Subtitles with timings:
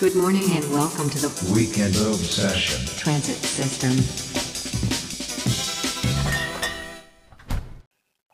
[0.00, 2.86] Good morning and welcome to the Weekend Obsession.
[2.98, 3.92] transit system.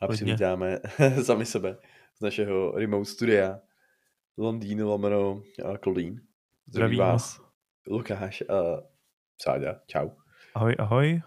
[0.01, 0.79] A přivítáme
[1.23, 1.77] sami sebe
[2.17, 3.59] z našeho remote studia
[4.37, 6.21] Londýn, lomeno a Kolín.
[6.67, 6.99] Zdraví Zdravím.
[6.99, 7.41] vás
[7.87, 8.81] Lukáš a
[9.41, 9.75] Sáďa.
[9.87, 10.09] Čau.
[10.55, 11.21] Ahoj, ahoj.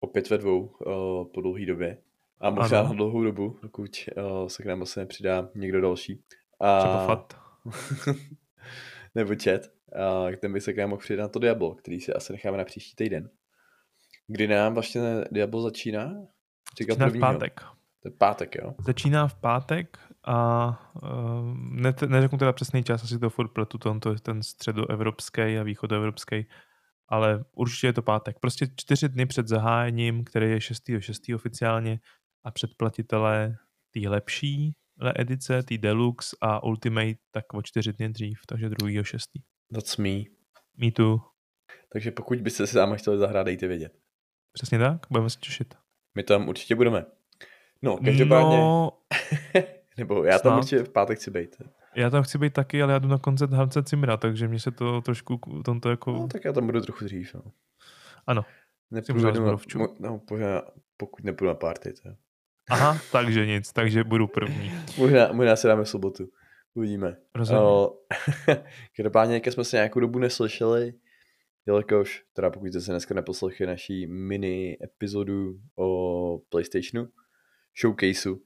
[0.00, 1.98] Opět ve dvou uh, po dlouhé době.
[2.40, 6.24] A možná na dlouhou dobu, dokud uh, se k nám asi nepřidá někdo další.
[6.60, 6.78] A...
[6.78, 7.36] Třeba fat.
[9.14, 9.60] nebo chat,
[10.00, 12.58] a ten by se k nám mohl přidat na to Diablo, který si asi necháme
[12.58, 13.30] na příští týden.
[14.26, 16.14] Kdy nám vlastně Diablo začíná?
[16.78, 17.32] Říkal Začíná v prvního.
[17.32, 17.60] pátek.
[18.02, 18.74] To je pátek, jo?
[18.86, 20.68] Začíná v pátek a
[21.02, 25.62] uh, ne, neřeknu teda přesný čas, asi to furt pletu, to je ten středoevropský a
[25.62, 26.46] východoevropský,
[27.08, 28.38] ale určitě je to pátek.
[28.40, 31.34] Prostě čtyři dny před zahájením, který je 6.6.
[31.34, 32.00] oficiálně
[32.44, 33.56] a předplatitelé
[33.90, 34.81] té lepší le
[35.16, 39.18] edice, té deluxe a ultimate tak o čtyři dny dřív, takže 2.6.
[39.74, 40.18] That's me.
[40.78, 41.18] Me too.
[41.92, 43.92] Takže pokud byste si tam chtěli zahrát, dejte vědět.
[44.52, 45.74] Přesně tak, budeme se těšit.
[46.14, 47.04] My tam určitě budeme.
[47.82, 48.90] No, každopádně, no,
[49.54, 49.62] No,
[49.98, 50.58] nebo já tam snad.
[50.58, 51.56] určitě v pátek chci být.
[51.96, 54.70] Já tam chci být taky, ale já jdu na koncert Hanse Cimra, takže mě se
[54.70, 56.12] to trošku tomto jako...
[56.12, 57.42] No, tak já tam budu trochu dřív, no.
[58.26, 58.44] Ano.
[58.90, 60.62] Nepůjdu na, mo- no, možná,
[60.96, 62.16] pokud nepůjdu na party, to je.
[62.70, 64.72] Aha, takže nic, takže budu první.
[64.98, 66.28] Možná, možná si dáme sobotu.
[66.74, 67.16] Uvidíme.
[67.34, 67.62] Rozhodně.
[67.64, 67.98] O,
[68.96, 70.94] Každopádně, jak jsme se nějakou dobu neslyšeli,
[71.66, 77.08] jelikož, teda pokud jste se dneska neposlechli naší mini epizodu o PlayStationu,
[77.80, 78.42] showcaseu,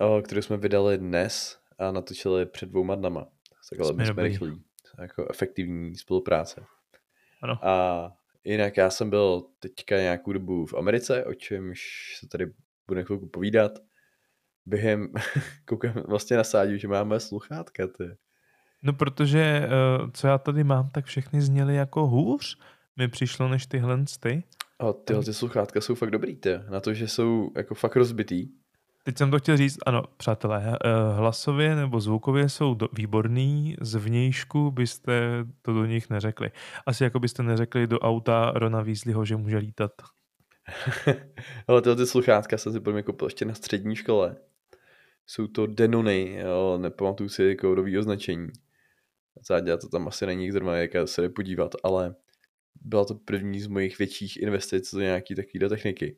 [0.00, 3.26] o, kterou jsme vydali dnes a natočili před dvouma dnama.
[3.70, 4.62] Takhle Jsme jsme, rychlí.
[5.00, 6.64] Jako efektivní spolupráce.
[7.42, 7.58] Ano.
[7.62, 8.12] A
[8.44, 11.80] jinak já jsem byl teďka nějakou dobu v Americe, o čemž
[12.20, 12.46] se tady
[12.88, 13.72] bude chvilku povídat.
[14.66, 15.08] Během,
[15.64, 18.04] koukám vlastně na Sáďu, že máme sluchátka, ty.
[18.82, 19.68] No protože, eh,
[20.12, 22.58] co já tady mám, tak všechny zněly jako hůř.
[22.96, 24.44] Mi přišlo než tyhle ty.
[24.78, 26.50] A tyhle ty sluchátka jsou fakt dobrý, ty.
[26.70, 28.48] Na to, že jsou jako fakt rozbitý.
[29.02, 33.94] Teď jsem to chtěl říct, ano, přátelé, eh, hlasově nebo zvukově jsou do, výborný, z
[33.94, 36.50] vnějšku byste to do nich neřekli.
[36.86, 39.92] Asi jako byste neřekli do auta Rona Weasleyho, že může lítat.
[41.66, 44.36] Ale tyhle ty sluchátka jsem si podle mě koupil ještě na střední škole.
[45.26, 48.48] Jsou to Denony, jo, nepamatuju si kódový označení.
[49.48, 52.14] Záďa to tam asi není zrovna, jak se jde podívat, ale
[52.80, 56.16] byla to první z mojich větších investic do nějaký takovýhle techniky.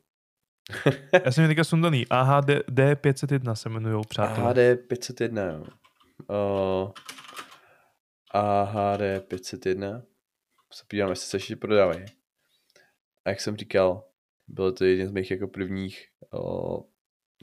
[1.25, 2.05] Já jsem je teďka sundaný.
[2.09, 4.49] AHD D501 se jmenují, přátelé.
[4.49, 5.65] HD 501, jo.
[6.29, 6.91] Uh,
[8.31, 10.01] AHD 501.
[10.73, 12.05] Se podívám, jestli se ještě prodávají.
[13.25, 14.03] A jak jsem říkal,
[14.47, 16.79] byl to jeden z mých jako prvních, uh,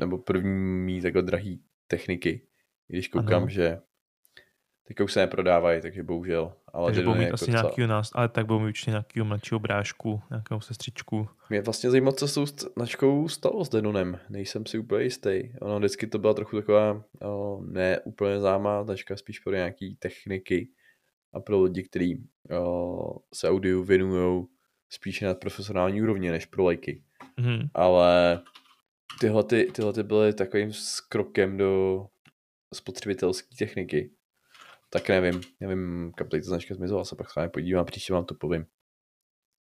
[0.01, 0.51] nebo první
[0.85, 2.47] mý takhle drahý techniky.
[2.89, 3.49] I když koukám, Ano.
[3.49, 3.81] že
[4.85, 6.53] teďka už se neprodávají, takže bohužel.
[6.73, 9.59] Ale Takže budou mít asi docela- nějakýho nás, ale tak budou mít určitě nějakýho mladšího
[9.59, 11.29] brášku, nějakou sestřičku.
[11.51, 14.19] Mě vlastně zajímalo, co s tou značkou stalo s Denonem.
[14.29, 15.53] Nejsem si úplně jistý.
[15.61, 20.71] Ono vždycky to byla trochu taková o, ne úplně známá značka, spíš pro nějaký techniky
[21.33, 22.29] a pro lidi, kteří
[22.61, 24.47] o, se audiu věnují
[24.91, 27.03] spíše na profesionální úrovni než pro lajky.
[27.37, 27.69] Mhm.
[27.75, 28.41] Ale
[29.21, 32.07] tyhle, ty, tyhle ty byly takovým skrokem do
[32.75, 34.11] spotřebitelské techniky.
[34.91, 38.25] Tak nevím, nevím, kam tady ta značka zmizela, se pak s vámi podívám, příště vám
[38.25, 38.67] to povím.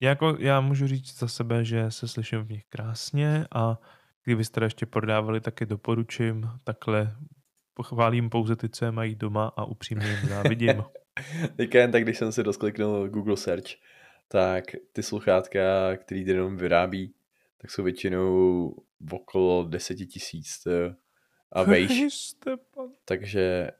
[0.01, 3.79] Já, jako, já můžu říct za sebe, že se slyším v nich krásně a
[4.23, 6.49] kdybyste ještě prodávali, taky doporučím.
[6.63, 7.15] Takhle
[7.73, 10.83] pochválím pouze ty, co je mají doma a upřímně jim závidím.
[11.55, 13.67] Teďka jen tak, když jsem si doskliknul Google Search,
[14.27, 15.61] tak ty sluchátka,
[15.97, 17.13] který Denon vyrábí,
[17.61, 18.69] tak jsou většinou
[19.11, 20.67] okolo 10 tisíc
[21.51, 21.91] a vejš.
[23.05, 23.71] Takže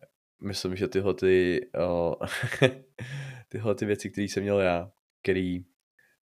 [0.41, 2.15] myslím, že tyhle ty, o,
[3.49, 4.91] tyhle ty věci, které jsem měl já,
[5.21, 5.57] které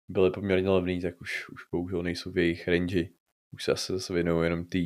[0.09, 3.09] byly poměrně levné, tak už, už bohužel nejsou v jejich range.
[3.51, 4.79] Už se asi zase věnují jenom té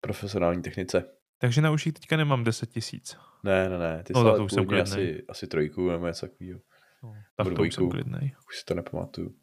[0.00, 1.04] profesionální technice.
[1.38, 3.16] Takže na uších teďka nemám 10 tisíc.
[3.44, 6.60] Ne, ne, ne, ty No, to už jsem asi, asi trojku nebo něco takového.
[7.02, 8.36] No, tak Budu to už jsem klidnej.
[8.48, 9.34] Už si to nepamatuju.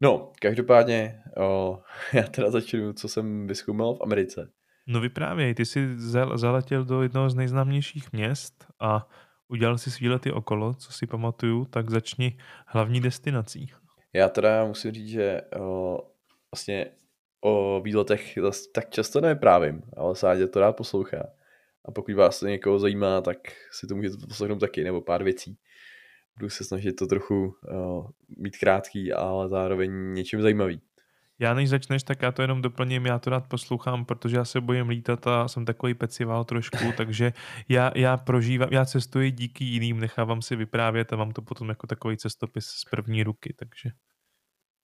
[0.00, 1.82] No, každopádně, o,
[2.12, 4.50] já teda začnu, co jsem vyzkoumal v Americe.
[4.86, 9.08] No vyprávěj, ty jsi zel- zaletěl do jednoho z nejznámějších měst a
[9.48, 13.72] udělal si výlety okolo, co si pamatuju, tak začni hlavní destinací.
[14.12, 15.98] Já teda musím říct, že o,
[16.54, 16.86] vlastně
[17.40, 18.38] o výletech
[18.74, 21.22] tak často nevyprávím, ale Sádě to rád poslouchá.
[21.84, 23.38] A pokud vás to někoho zajímá, tak
[23.72, 25.58] si to můžete poslechnout taky, nebo pár věcí.
[26.38, 30.80] Budu se snažit to trochu o, mít krátký, ale zároveň něčím zajímavý.
[31.38, 34.60] Já než začneš, tak já to jenom doplním, já to rád poslouchám, protože já se
[34.60, 37.32] bojím lítat a jsem takový pecival trošku, takže
[37.68, 41.86] já, já prožívám, já cestuji díky jiným, nechávám si vyprávět a mám to potom jako
[41.86, 43.90] takový cestopis z první ruky, takže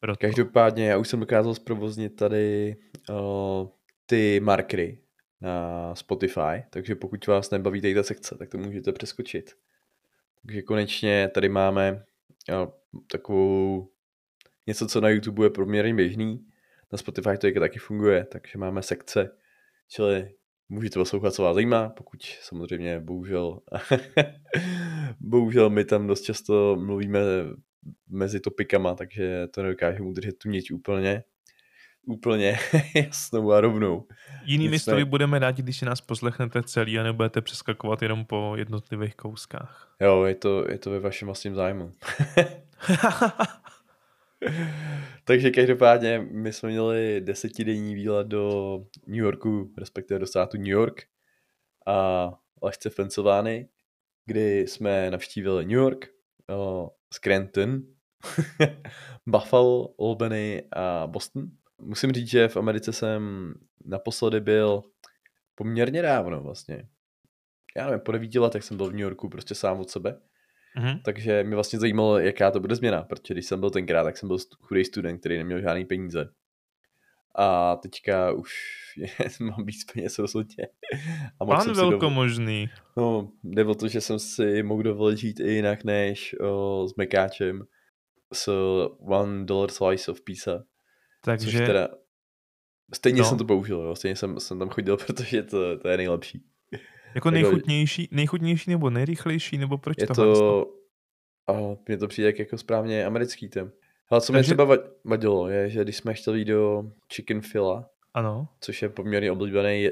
[0.00, 0.21] proto.
[0.21, 2.77] Každopádně já už jsem dokázal zprovoznit tady
[3.11, 3.69] uh,
[4.06, 4.99] ty markery
[5.41, 9.50] na Spotify, takže pokud vás nebaví tady ta sekce, tak to můžete přeskočit.
[10.46, 12.05] Takže konečně tady máme
[12.49, 12.70] uh,
[13.11, 13.88] takovou
[14.67, 16.46] něco, co na YouTube je poměrně běžný.
[16.93, 19.31] Na Spotify to taky funguje, takže máme sekce,
[19.88, 20.35] čili
[20.69, 23.61] můžete poslouchat, co vás zajímá, pokud samozřejmě bohužel
[25.20, 27.20] bohužel my tam dost často mluvíme
[28.08, 31.23] mezi topikama, takže to nedokážeme udržet tu niť úplně
[32.09, 32.59] úplně
[32.95, 34.07] jasnou a rovnou.
[34.45, 38.53] Jinými Nic slovy budeme rádi, když si nás poslechnete celý a nebudete přeskakovat jenom po
[38.57, 39.97] jednotlivých kouskách.
[40.01, 41.93] Jo, je to, je to ve vašem vlastním zájmu.
[45.25, 48.75] Takže každopádně my jsme měli desetidenní výlet do
[49.07, 51.03] New Yorku, respektive do státu New York
[51.87, 52.31] a
[52.63, 53.69] lehce v Pensylvánii,
[54.27, 56.09] kdy jsme navštívili New York,
[57.15, 57.83] Scranton,
[59.27, 61.51] Buffalo, Albany a Boston.
[61.81, 63.55] Musím říct, že v Americe jsem
[63.85, 64.83] naposledy byl
[65.55, 66.89] poměrně dávno vlastně.
[67.77, 70.21] Já nevím, po devíti letech jsem byl v New Yorku prostě sám od sebe.
[70.79, 71.01] Mm-hmm.
[71.05, 74.29] Takže mě vlastně zajímalo, jaká to bude změna, protože když jsem byl tenkrát, tak jsem
[74.29, 76.29] byl chudý student, který neměl žádný peníze.
[77.35, 78.53] A teďka už
[78.97, 79.09] je,
[79.41, 80.69] mám víc peněz rozhodně.
[81.41, 82.11] A Pán velko dovol...
[82.11, 82.69] možný.
[82.97, 86.97] No, jde o to, že jsem si mohl dovolit žít i jinak než o, s
[86.97, 87.63] mekáčem
[88.33, 88.49] s
[88.99, 90.65] one dollar slice of pizza.
[91.20, 91.67] Takže...
[91.67, 91.88] teda,
[92.94, 93.25] stejně no.
[93.29, 93.97] jsem to použil, jo.
[93.97, 96.44] stejně jsem, jsem tam chodil, protože to, to je nejlepší.
[97.15, 100.67] Jako nejchutnější, nejchutnější nebo nejrychlejší, nebo proč je to...
[101.47, 101.53] A
[101.88, 103.73] mně to přijde jako správně americký ten.
[104.11, 104.38] Ale co Takže...
[104.38, 108.49] mě třeba vadilo, je, že když jsme chtěli jít do Chicken Fila, ano.
[108.61, 109.88] což je poměrně oblíbený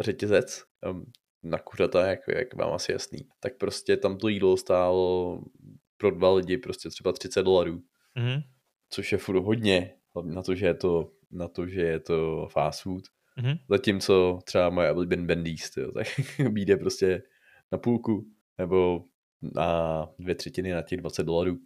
[0.00, 0.64] řetězec
[1.42, 5.40] na kuřata, jak, jak vám asi jasný, tak prostě tam to jídlo stálo
[5.96, 7.82] pro dva lidi prostě třeba 30 dolarů.
[8.16, 8.42] Mm-hmm.
[8.90, 12.82] Což je furt hodně, na to, že je to, na to, že je to fast
[12.82, 13.04] food.
[13.38, 13.58] Mm-hmm.
[13.68, 16.06] Zatímco třeba moje oblíbený Bendy's, tyjo, tak
[16.50, 17.22] býde prostě
[17.72, 18.26] na půlku
[18.58, 19.04] nebo
[19.42, 21.58] na dvě třetiny na těch 20 dolarů.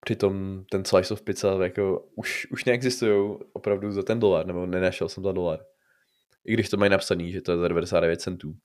[0.00, 5.08] Přitom ten slice of pizza jako už, už neexistují opravdu za ten dolar, nebo nenašel
[5.08, 5.64] jsem za dolar.
[6.44, 8.56] I když to mají napsaný, že to je za 99 centů.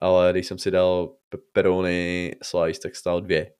[0.00, 3.52] Ale když jsem si dal pepperoni slice, tak stál dvě.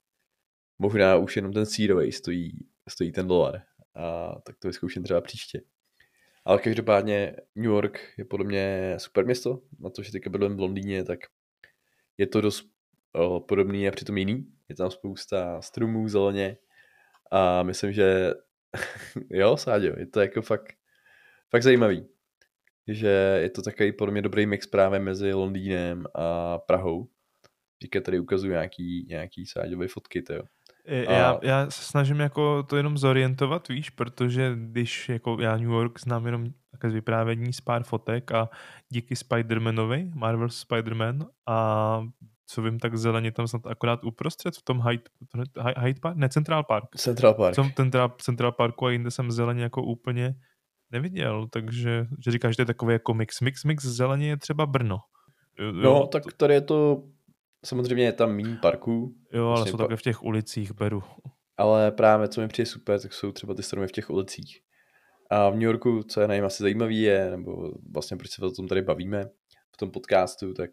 [0.79, 3.63] Možná už jenom ten sírový stojí, stojí ten dolar.
[3.97, 5.61] A tak to vyzkouším třeba příště.
[6.45, 9.63] Ale každopádně New York je podle mě super město.
[9.79, 11.19] Na to, že teďka bydlím v Londýně, tak
[12.19, 12.67] je to dost
[13.49, 14.47] podobný a přitom jiný.
[14.69, 16.57] Je tam spousta stromů, zeleně
[17.31, 18.35] a myslím, že
[19.31, 20.73] jo, Sáďo, je to jako fakt,
[21.51, 22.07] fakt zajímavý.
[22.89, 27.09] Že je to takový podle mě dobrý mix právě mezi Londýnem a Prahou.
[27.79, 30.43] Teďka tady ukazuju nějaký, nějaký Sáďové fotky, to jo.
[30.87, 36.01] Já, já se snažím jako to jenom zorientovat, víš, protože když jako já New York
[36.01, 38.49] znám jenom také z vyprávění z pár fotek a
[38.89, 42.03] díky Spider-Manovi, Marvel Spider-Man a
[42.47, 45.03] co vím, tak zeleně tam snad akorát uprostřed v tom Hyde,
[45.79, 46.85] Hyde Park, ne Central Park.
[46.97, 47.55] Central Park.
[47.55, 50.35] Jsem Central, Central Parku a jinde jsem zeleně jako úplně
[50.93, 53.41] neviděl, takže že říkáš, že to je takový jako mix.
[53.41, 54.99] Mix, mix zeleně je třeba Brno.
[55.59, 57.03] Jo, no, tak tady je to
[57.67, 59.15] Samozřejmě je tam méně parků.
[59.33, 61.03] Jo, ale vlastně jsou také v těch ulicích, beru.
[61.57, 64.61] Ale právě, co mi přijde super, tak jsou třeba ty stromy v těch ulicích.
[65.31, 68.51] A v New Yorku, co je najím asi zajímavý je, nebo vlastně proč se o
[68.51, 69.25] tom tady bavíme
[69.73, 70.71] v tom podcastu, tak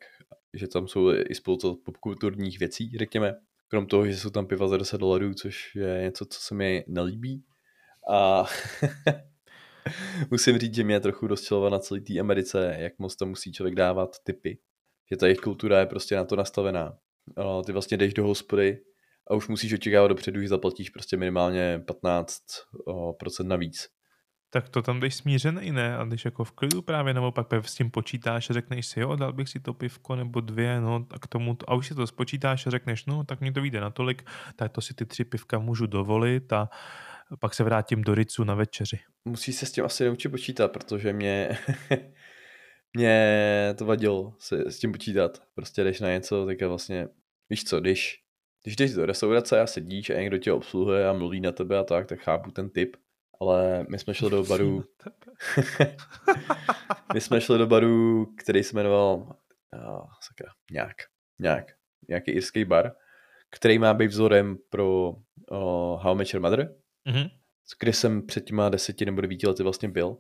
[0.54, 3.36] že tam jsou i spousta popkulturních věcí, řekněme.
[3.68, 6.84] Krom toho, že jsou tam piva za 10 dolarů, což je něco, co se mi
[6.88, 7.44] nelíbí.
[8.10, 8.46] A
[10.32, 13.76] musím říct, že mě trochu rozčilová na celé té Americe, jak moc tam musí člověk
[13.76, 14.60] dávat typy
[15.14, 16.98] že ta jejich kultura je prostě na to nastavená.
[17.66, 18.78] Ty vlastně jdeš do hospody
[19.32, 23.88] a už musíš očekávat dopředu, že zaplatíš prostě minimálně 15% navíc.
[24.50, 25.98] Tak to tam jdeš smířený, ne?
[25.98, 29.16] A když jako v klidu právě, nebo pak s tím počítáš a řekneš si, jo,
[29.16, 32.08] dal bych si to pivko nebo dvě, no, a k tomu, a už si to
[32.08, 35.60] spočítáš a řekneš, no, tak mi to vyjde natolik, tak to si ty tři pivka
[35.60, 36.70] můžu dovolit a
[37.40, 39.00] pak se vrátím do Ricu na večeři.
[39.26, 41.58] Musí se s tím asi naučit počítat, protože mě
[42.94, 45.44] mě to vadilo si s tím počítat.
[45.56, 47.08] Prostě jdeš na něco, tak je vlastně,
[47.50, 48.24] víš co, když,
[48.64, 51.84] když jdeš do restaurace a sedíš a někdo tě obsluhuje a mluví na tebe a
[51.84, 52.96] tak, tak chápu ten typ.
[53.42, 54.84] Ale my jsme šli do baru...
[57.14, 59.38] my jsme šli do baru, který se jmenoval
[59.74, 60.96] oh, sakra, nějak,
[61.40, 61.66] nějak,
[62.10, 62.92] nějaký irský bar,
[63.52, 65.16] který má být vzorem pro
[65.50, 66.76] oh, How I Met Your Mother.
[67.10, 67.30] Mm-hmm.
[67.80, 70.18] kde jsem před těma deseti nebo devíti lety vlastně byl.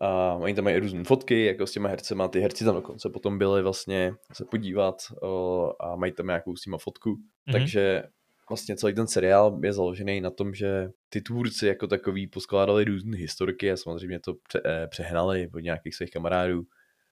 [0.00, 3.38] A oni tam mají různé fotky, jako s těma hercema, ty herci tam dokonce potom
[3.38, 7.10] byli vlastně se podívat o, a mají tam nějakou s těma fotku.
[7.10, 7.18] Mhm.
[7.18, 7.52] Mm-hmm.
[7.52, 8.02] Takže
[8.48, 13.16] vlastně celý ten seriál je založený na tom, že ty tvůrci jako takový poskládali různé
[13.16, 16.62] historky a samozřejmě to pře- eh, přehnali od nějakých svých kamarádů,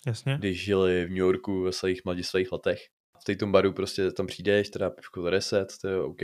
[0.06, 0.36] Jasně.
[0.38, 2.78] když žili v New Yorku ve svých mladistvých letech.
[3.20, 6.22] V té tom baru prostě tam přijdeš, teda pivko za 10, to je OK.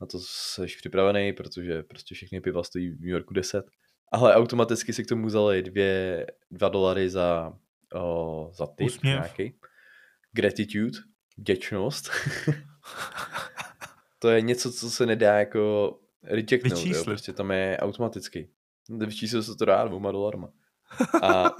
[0.00, 3.64] Na to jsi připravený, protože prostě všechny piva stojí v New Yorku 10.
[4.12, 7.52] Ale automaticky si k tomu vzali dvě, dva dolary za,
[7.94, 9.14] o, za tip Úsměv.
[9.14, 9.58] nějaký.
[10.32, 10.98] Gratitude,
[11.36, 12.10] vděčnost.
[14.18, 17.04] to je něco, co se nedá jako rejectnout, jo?
[17.04, 18.50] Prostě tam je automaticky.
[18.88, 20.52] Vyčíslil se to dá dvouma dolarma.
[21.22, 21.50] A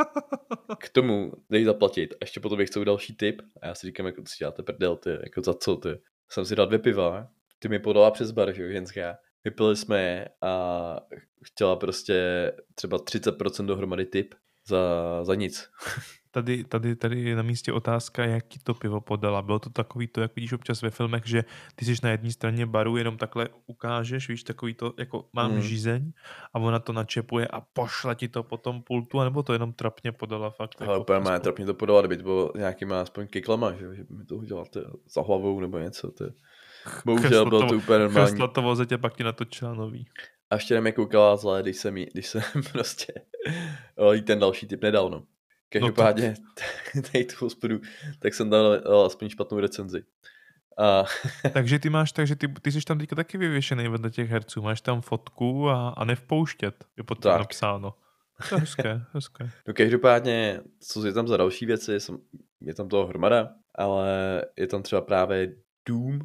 [0.79, 2.13] k tomu dej zaplatit.
[2.13, 3.43] A ještě potom bych chcel další tip.
[3.63, 5.89] A já si říkám, jako co si děláte prdel, ty, jako za co, ty.
[6.31, 7.29] Jsem si dal dvě piva,
[7.59, 9.19] ty mi podala přes bar, že jo, ženská.
[9.45, 10.97] Vypili jsme je a
[11.45, 14.35] chtěla prostě třeba 30% dohromady tip
[14.67, 14.79] za,
[15.25, 15.69] za nic.
[16.31, 19.43] Tady, tady, tady je na místě otázka, jaký to pivo podala.
[19.43, 22.67] Bylo to takový to, jak vidíš občas ve filmech, že ty jsi na jedné straně
[22.67, 25.57] baru, jenom takhle ukážeš, víš, takový to, jako mám Mm.
[25.57, 25.63] mm.
[25.63, 26.13] žízeň
[26.55, 30.13] a ona to načepuje a pošle ti to po tom pultu, anebo to jenom trapně
[30.13, 30.83] podala fakt.
[30.83, 34.05] Ale jako úplně má trapně to podávat, kdyby to bylo nějakýma aspoň kiklama, že, že
[34.05, 34.65] by mi to udělal
[35.15, 36.11] za hlavou nebo něco.
[36.11, 36.25] Ty.
[37.05, 38.29] Bohužel bylo to úplně normální.
[38.29, 40.07] Chrstla to vozetě, pak ti natočila nový.
[40.51, 42.43] A ještě na mě koukala zle, když jsem, jí, když jsem
[42.73, 43.13] prostě
[44.13, 45.25] jí ten další typ nedal, no.
[45.69, 46.35] Každopádně,
[47.13, 47.81] tady tu hospodu,
[48.19, 50.03] tak jsem dal o, aspoň špatnou recenzi.
[50.79, 51.05] A
[51.53, 54.63] takže ty máš, takže ty, ty jsi tam teďka taky vyvěšený vedle těch herců.
[54.63, 57.95] Máš tam fotku a, a nevpouštět, je pod tím napsáno.
[58.49, 59.51] To je hezké, hezké.
[59.69, 61.99] no každopádně, co je tam za další věci,
[62.61, 65.55] je tam toho hromada, ale je tam třeba právě
[65.89, 66.19] Doom,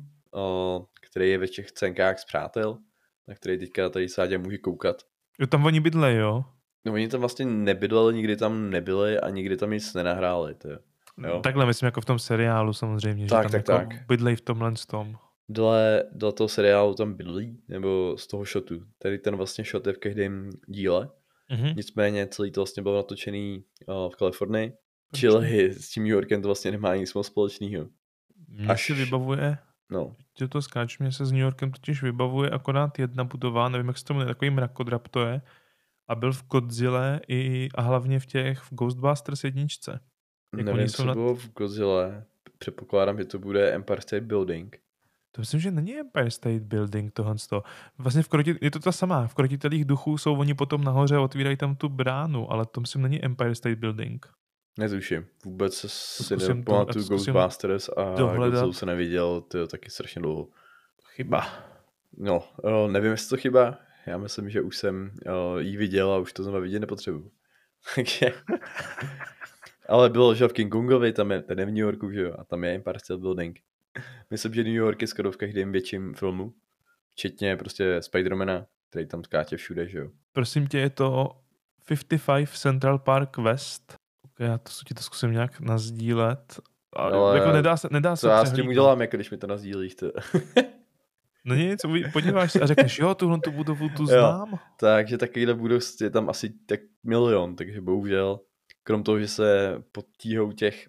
[1.09, 2.77] který je ve všech cenkách z přátel,
[3.27, 4.95] na který teďka tady Sádě může koukat.
[5.39, 6.45] Jo, tam oni bydlej, jo?
[6.85, 10.55] No oni tam vlastně nebydleli, nikdy tam nebyli a nikdy tam nic nenahráli.
[10.55, 10.69] To.
[11.27, 11.39] Jo.
[11.43, 14.07] Takhle myslím jako v tom seriálu samozřejmě, Tak, že tak, tam jako tak.
[14.07, 15.15] bydlej v tomhle tom.
[15.49, 18.83] Dle, dle toho seriálu tam bydlí, nebo z toho shotu.
[18.97, 21.09] Tady ten vlastně shot je v každém díle.
[21.51, 21.75] Mhm.
[21.75, 24.73] Nicméně celý to vlastně bylo natočený uh, v Kalifornii.
[25.15, 27.87] Čili s tím New Yorkem to vlastně nemá nic moc společného.
[28.67, 29.57] Až- vybavuje,
[29.93, 33.87] No, že to skáč, mě se s New Yorkem totiž vybavuje akorát jedna budova, nevím,
[33.87, 35.41] jak se to jmenuje, takový mrakodrap to je,
[36.07, 39.99] a byl v Godzilla i, a hlavně v těch v Ghostbusters jedničce.
[40.57, 42.11] Jak nevím, co na- bylo v Godzilla.
[42.57, 44.77] Předpokládám, že to bude Empire State Building.
[45.31, 47.35] To myslím, že není Empire State Building tohle.
[47.97, 49.27] Vlastně v kroti, je to ta samá.
[49.27, 53.01] V krotitelých duchů jsou oni potom nahoře a otvírají tam tu bránu, ale to myslím
[53.01, 54.27] není Empire State Building.
[54.77, 55.25] Netuším.
[55.45, 55.89] Vůbec se
[56.39, 58.53] si nepamatuju Ghostbusters a dohledat.
[58.53, 60.47] Godzilla se neviděl, to je taky strašně dlouho.
[61.07, 61.47] Chyba.
[62.17, 63.77] No, o, nevím, jestli to chyba.
[64.05, 67.31] Já myslím, že už jsem o, jí viděl a už to znova vidět nepotřebuju.
[67.95, 68.33] Takže...
[69.89, 72.35] Ale bylo, že v King Kongovi, tam je, ten je v New Yorku, že jo,
[72.39, 73.59] a tam je Empire State Building.
[74.31, 76.53] Myslím, že New York je skoro v každém větším filmu,
[77.11, 80.09] včetně prostě Spidermana, který tam skáče všude, že jo.
[80.31, 81.29] Prosím tě, je to
[81.87, 83.95] 55 Central Park West.
[84.45, 86.59] Já to, ti to zkusím nějak nazdílet.
[86.93, 89.37] Ale, Ale jako nedá se, nedá Co se já s tím udělám, jako když mi
[89.37, 90.11] to nazdílíš, to.
[91.45, 91.81] No nic,
[92.13, 94.07] podíváš se a řekneš, jo, tuhle tu budovu tu Jo.
[94.07, 94.59] znám.
[94.79, 98.39] Takže takovýhle budou, je tam asi tak milion, takže bohužel,
[98.83, 100.87] krom toho, že se pod tíhou těch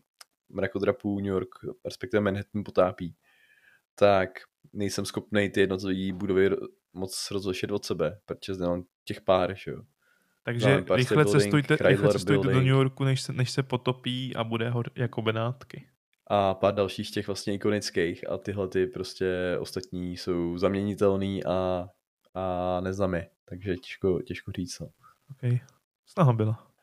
[0.49, 1.49] mrakodrapů New York,
[1.85, 3.15] respektive Manhattan potápí,
[3.95, 4.31] tak
[4.73, 6.51] nejsem schopný ty jednotlivé budovy
[6.93, 9.83] moc rozlišit od sebe, protože znám těch pár, že jo.
[10.45, 12.67] Takže No, rychle Building, cestujte, rychle cestujte do Building.
[12.67, 15.89] New Yorku, než se, než se potopí a bude hor jako Benátky.
[16.27, 21.89] A pár dalších těch vlastně ikonických a tyhle ty prostě ostatní jsou zaměnitelný a,
[22.35, 24.81] a neznámy, takže těžko, těžko říct.
[24.81, 24.89] No.
[25.31, 25.61] Okay.
[26.07, 26.74] Snaha byla.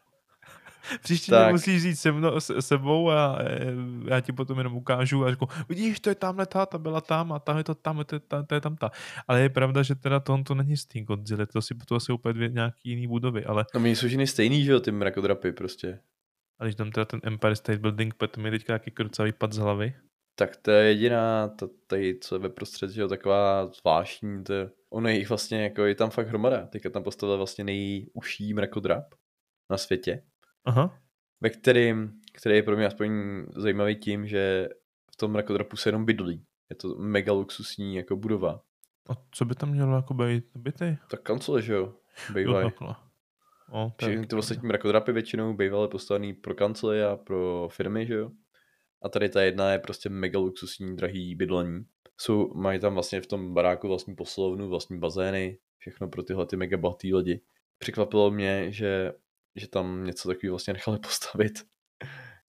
[1.03, 1.43] Příště Tak.
[1.45, 3.73] mě musíš říct se mnou, se, sebou a e,
[4.07, 7.33] já ti potom jenom ukážu a řeknu, vidíš, to je tamhle ta, ta byla tam
[7.33, 8.91] a tam je to tam, to je, ta, to je tam ta.
[9.27, 12.11] Ale je pravda, že teda to, to není z té Godzilla, to si to asi
[12.11, 15.51] úplně dvě nějaký jiný budovy, ale No my jsou všichni stejný, že jo, ty mrakodrapy
[15.51, 16.00] prostě.
[16.59, 19.57] a když tam teda ten Empire State Building, potom mi teďka taky krucavý pad z
[19.57, 19.93] hlavy.
[20.35, 24.53] Tak to je jediná, to, tady, co je ve prostředí, že jo, taková zvláštní, to
[24.53, 26.65] je, ono je jich vlastně, jako je tam fakt hromada.
[26.65, 29.15] Teďka tam postavil vlastně nejužší mrakodrap
[29.71, 30.23] na světě,
[30.65, 30.97] Aha,
[31.41, 33.09] ve kterým, který je pro mě aspoň
[33.55, 34.69] zajímavý tím, že
[35.13, 36.45] v tom mrakodrapu se jenom bydlí.
[36.69, 38.61] Je to mega luxusní jako budova.
[39.09, 40.97] a co by tam mělo jako být byty?
[41.09, 41.93] Tak kancele, že jo,
[42.33, 42.71] bývají.
[43.71, 48.31] O, Všechny ty ostatní mrakodrapy většinou bývaly postavený pro kancely a pro firmy, že jo.
[49.01, 51.85] A tady ta jedna je prostě mega luxusní, drahý bydlení.
[52.17, 56.55] Jsou, mají tam vlastně v tom baráku vlastní poslovnu, vlastní bazény, všechno pro tyhle ty
[56.57, 57.41] mega bohatý lidi.
[57.77, 59.13] Překvapilo mě, že,
[59.55, 61.53] že tam něco takového vlastně nechali postavit,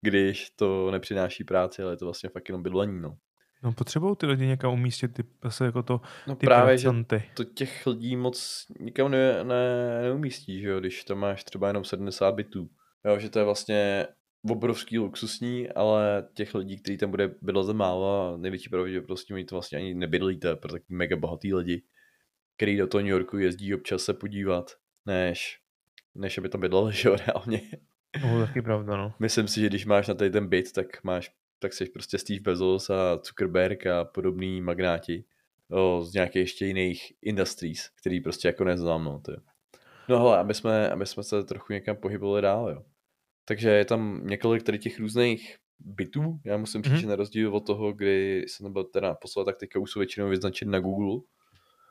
[0.01, 3.17] když to nepřináší práci, ale je to vlastně fakt jenom bydlení, no.
[3.63, 7.23] No potřebují ty lidi někam umístit, ty, zase jako to, No ty právě, že pracanty.
[7.35, 11.83] to těch lidí moc nikam ne, ne, neumístí, že jo, když tam máš třeba jenom
[11.83, 12.69] 70 bytů.
[13.05, 14.07] Jo, že to je vlastně
[14.49, 19.45] obrovský luxusní, ale těch lidí, kteří tam bude bydlet za málo a největší pravděpodobností oni
[19.45, 21.83] to vlastně ani nebydlíte pro taky mega bohatý lidi,
[22.57, 24.71] který do toho New Yorku jezdí občas se podívat,
[25.05, 25.59] než,
[26.15, 27.61] než aby tam bydleli, že jo, reálně.
[28.21, 29.13] No, taky pravda, no.
[29.19, 32.39] Myslím si, že když máš na tady ten byt, tak máš, tak jsi prostě Steve
[32.39, 35.23] Bezos a Zuckerberg a podobný magnáti
[35.71, 39.31] o, z nějakých ještě jiných industries, který prostě jako neznám, no, to.
[40.09, 42.83] No hele, aby jsme, aby jsme se trochu někam pohybovali dál, jo.
[43.45, 47.01] Takže je tam několik tady těch různých bytů, já musím říct, Mhm.
[47.01, 50.29] že na rozdíl od toho, kdy jsem nebyl teda poslal, tak teďka už jsou většinou
[50.29, 51.21] vyznačeny na Google,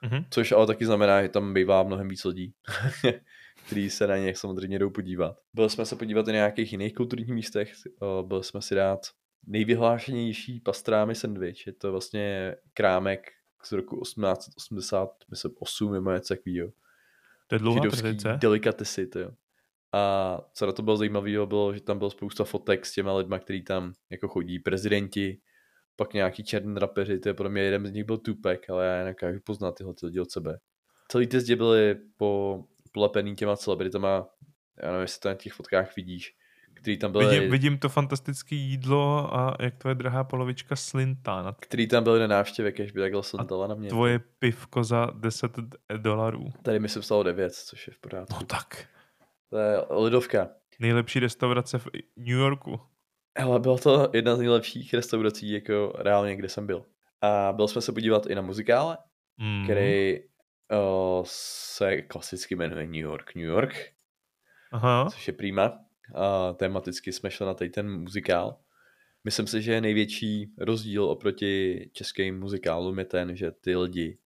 [0.03, 0.25] Mhm.
[0.31, 2.53] Což ale taky znamená, že tam bývá mnohem víc lidí,
[3.71, 5.37] kteří se na ně samozřejmě jdou podívat.
[5.55, 9.01] Byli jsme se podívat i na nějakých jiných kulturních místech, o, byli jsme si dát
[9.47, 13.21] nejvyhlášenější pastrámy sandwich, je to vlastně krámek
[13.65, 16.71] z roku 1880, myslím 8 nebo něco takového.
[17.47, 18.39] To je dlouhá tradice.
[18.41, 19.31] delikatesy, to jo.
[19.93, 23.39] A co na to bylo zajímavé, bylo, že tam bylo spousta fotek s těma lidma,
[23.39, 25.41] který tam jako chodí, prezidenti,
[25.97, 29.05] pak nějaký černý rapeři, to je podle mě jeden z nich byl Tupac, ale já
[29.05, 30.59] nedokážu poznat tyhle ty lidi od sebe.
[31.09, 34.27] Celý ty zdi byly po, polepený těma celebritama,
[34.83, 36.35] já nevím, jestli to na těch fotkách vidíš,
[36.75, 41.89] který tam byli, Vidím, vidím to fantastické jídlo a jak tvoje drahá polovička slintá který
[41.89, 43.89] tam byli na návštěvě, kež by takhle slintala na mě.
[43.89, 45.53] tvoje pivko za 10
[45.97, 46.49] dolarů.
[46.63, 48.35] Tady mi se psalo 9, což je v pořádku.
[48.41, 48.87] No tak.
[49.51, 50.49] To je lidovka.
[50.81, 52.81] Nejlepší restaurace v New Yorku.
[53.37, 56.85] Ale byla to jedna z nejlepších restaurací, jako reálně, kde jsem byl.
[57.21, 58.99] A byl jsme se podívat i na muzikále,
[59.39, 59.65] Mm.
[59.65, 60.19] který
[61.25, 63.93] se klasicky jmenuje New York, New York,
[64.73, 65.09] Aha.
[65.11, 65.79] což je prýma.
[66.15, 68.59] A tematicky jsme šli na tady ten muzikál.
[69.25, 74.19] Myslím si, že největší rozdíl oproti českým muzikálům je ten, že ty lidi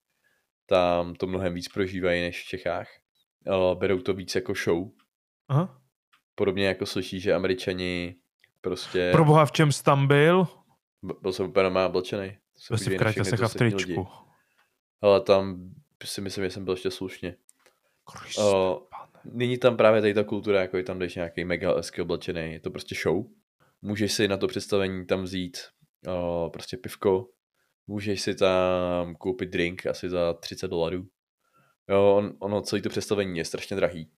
[0.66, 2.88] tam to mnohem víc prožívají než v Čechách.
[3.46, 4.90] Uh, berou to víc jako show.
[5.48, 5.80] Aha.
[6.34, 8.16] Podobně jako slyší, že američani
[8.60, 9.10] prostě...
[9.12, 10.46] Pro boha, v čem jsi tam byl?
[11.22, 12.38] Byl jsem úplně normálně oblečený.
[12.68, 14.08] Byl jsi v a v tričku.
[15.00, 15.70] Ale tam
[16.04, 17.36] si myslím, že jsem byl ještě slušně.
[18.12, 18.86] Kriste, O.
[19.24, 22.52] Není tam právě tady ta kultura, jako je tam jdeš nějaký mega hezky oblečený.
[22.52, 23.24] Je to prostě show.
[23.82, 25.58] Můžeš si na to představení tam vzít
[26.08, 27.28] o, prostě pivko.
[27.86, 31.06] Můžeš si tam koupit drink asi za 30 dolarů.
[31.88, 34.10] Jo, on, ono celé to představení je strašně drahý.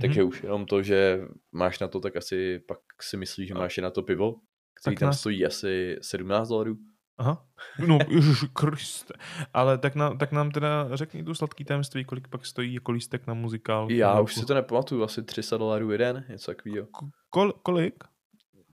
[0.00, 1.20] Takže už jenom to, že
[1.52, 4.34] máš na to, tak asi pak si myslíš, že máš i na to pivo,
[4.80, 6.76] který tam stojí asi 17 dolarů.
[7.20, 7.44] Aha.
[7.86, 9.14] No, ježiši, Kriste.
[9.54, 13.26] Ale tak, na, tak nám teda řekni tu sladký tajemství, kolik pak stojí jako lístek
[13.26, 13.90] na muzikál.
[13.90, 16.86] Já New už si to nepamatuju, asi 300 dolarů jeden, něco takového.
[17.30, 18.04] Kol, kolik?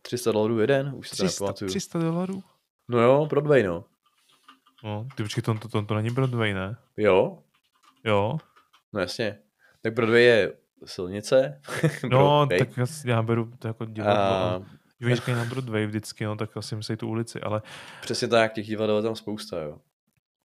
[0.02, 1.70] 300 dolarů jeden, už si to 300, nepamatuju.
[1.70, 2.44] 300 dolarů?
[2.88, 3.84] No jo, Broadway no.
[4.84, 6.78] No, ty počkej, to, to, to, to není Broadway, ne?
[6.98, 7.38] Jo,
[8.04, 8.38] Jo.
[8.94, 9.40] no jasně.
[9.82, 10.54] Tak Broadway je
[10.86, 11.62] silnice.
[12.04, 12.60] No, Broadway.
[12.60, 14.24] tak já, já beru to jako divadlo.
[14.24, 14.62] A A...
[15.00, 17.62] Když říkají na Broadway vždycky, no, tak asi myslí tu ulici, ale
[18.02, 19.78] přesně tak, těch divadel je tam spousta, jo.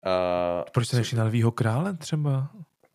[0.06, 2.50] A proč jste nešli na Lvýho krále třeba?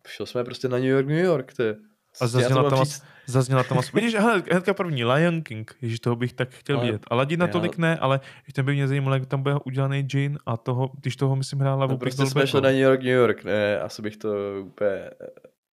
[0.07, 1.75] šel jsme prostě na New York, New York, ty.
[2.21, 3.91] A zazněla tam, as, zazněla tam as...
[3.91, 7.01] Vidíš, hele, hnedka první, Lion King, ježiš, toho bych tak chtěl Ale vidět.
[7.07, 10.07] A Ladina já- tolik ne, ale když ten by mě zajímalo, jak tam bude udělaný
[10.13, 13.13] Jane a toho, když toho, myslím, hrála No, prostě jsme šli na New York, New
[13.13, 14.29] York, ne, asi bych to
[14.61, 15.11] úplně eh,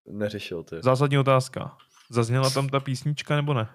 [0.07, 0.77] neřešil, ty.
[0.81, 1.77] Zásadní otázka.
[2.11, 3.69] Zazněla tam ta písnička nebo ne?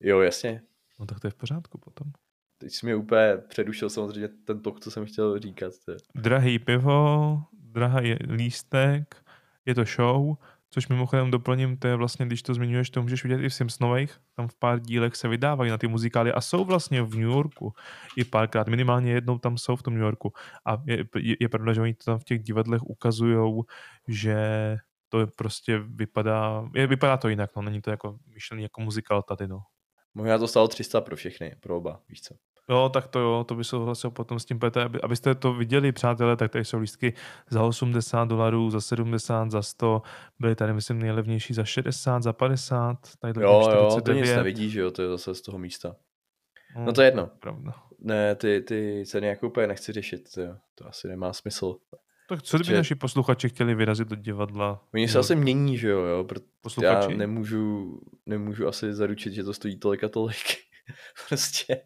[0.00, 0.62] Jo, jasně.
[0.98, 2.12] No tak to je v pořádku potom.
[2.58, 5.72] Teď jsi mě úplně předušil samozřejmě ten tok, co jsem chtěl říkat.
[5.86, 5.92] Ty.
[6.14, 9.24] Drahý pivo, drahý lístek,
[9.66, 10.36] je to show,
[10.70, 14.16] což mimochodem doplním, to je vlastně, když to zmiňuješ, to můžeš vidět i v Simpsonových,
[14.34, 17.72] tam v pár dílech se vydávají na ty muzikály a jsou vlastně v New Yorku
[18.16, 20.32] i párkrát, minimálně jednou tam jsou v tom New Yorku
[20.66, 23.64] a je, je, je pravda, že oni to tam v těch divadlech ukazujou,
[24.08, 24.36] že
[25.08, 29.48] to prostě vypadá, je, vypadá to jinak, no, není to jako myšlený jako muzikál tady,
[29.48, 29.58] no.
[30.16, 32.34] Možná to stalo 300 pro všechny, pro oba, víš co.
[32.70, 35.92] Jo, tak to jo, to by souhlasil potom s tím PT, aby, abyste to viděli,
[35.92, 37.14] přátelé, tak tady jsou lístky
[37.50, 40.02] za 80 dolarů, za 70, za 100,
[40.38, 44.20] byly tady, myslím, nejlevnější za 60, za 50, tady Jo, jo, to 49.
[44.22, 45.96] nic nevidíš, že jo, to je zase z toho místa.
[46.76, 47.26] No, No to je jedno.
[47.40, 47.74] Pravda.
[47.98, 50.42] Ne, ty, ty ceny jako úplně nechci řešit, to,
[50.74, 51.76] to asi nemá smysl.
[52.28, 54.84] Tak co kdyby Že- naši posluchači chtěli vyrazit do divadla?
[54.94, 57.16] Oni se asi mění, že jo, jo, protože já posluchači?
[57.16, 60.36] nemůžu, nemůžu asi zaručit, že to stojí tolik a tolik.
[61.28, 61.82] prostě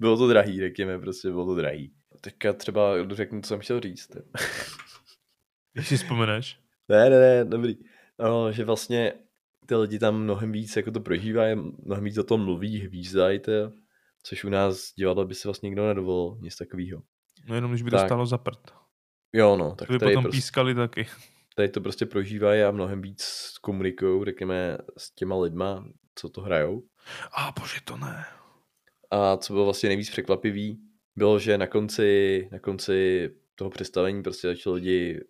[0.00, 1.92] bylo to drahý, řekněme, prostě bylo to drahý.
[2.20, 4.10] Teďka třeba řeknu, co jsem chtěl říct.
[5.72, 6.58] Když si vzpomeneš.
[6.88, 7.76] Ne, ne, ne, dobrý.
[8.18, 9.12] No, že vlastně
[9.66, 13.52] ty lidi tam mnohem víc jako to prožívají, mnohem víc o tom mluví, hvízdají, to,
[14.22, 17.02] což u nás divadlo by si vlastně nikdo nedovolil, nic takového.
[17.48, 18.06] No jenom když by to Tak.
[18.06, 18.58] stálo za prd.
[19.32, 21.06] Jo, no, tak by tady, potom prostě, pískali taky.
[21.56, 26.82] tady to prostě prožívají a mnohem víc komunikují, řekněme, s těma lidma, co to hrajou.
[27.36, 28.24] A bože, to ne.
[29.10, 30.78] A co bylo vlastně nejvíc překvapivý,
[31.16, 35.20] bylo, že na konci, na konci toho představení prostě začali lidi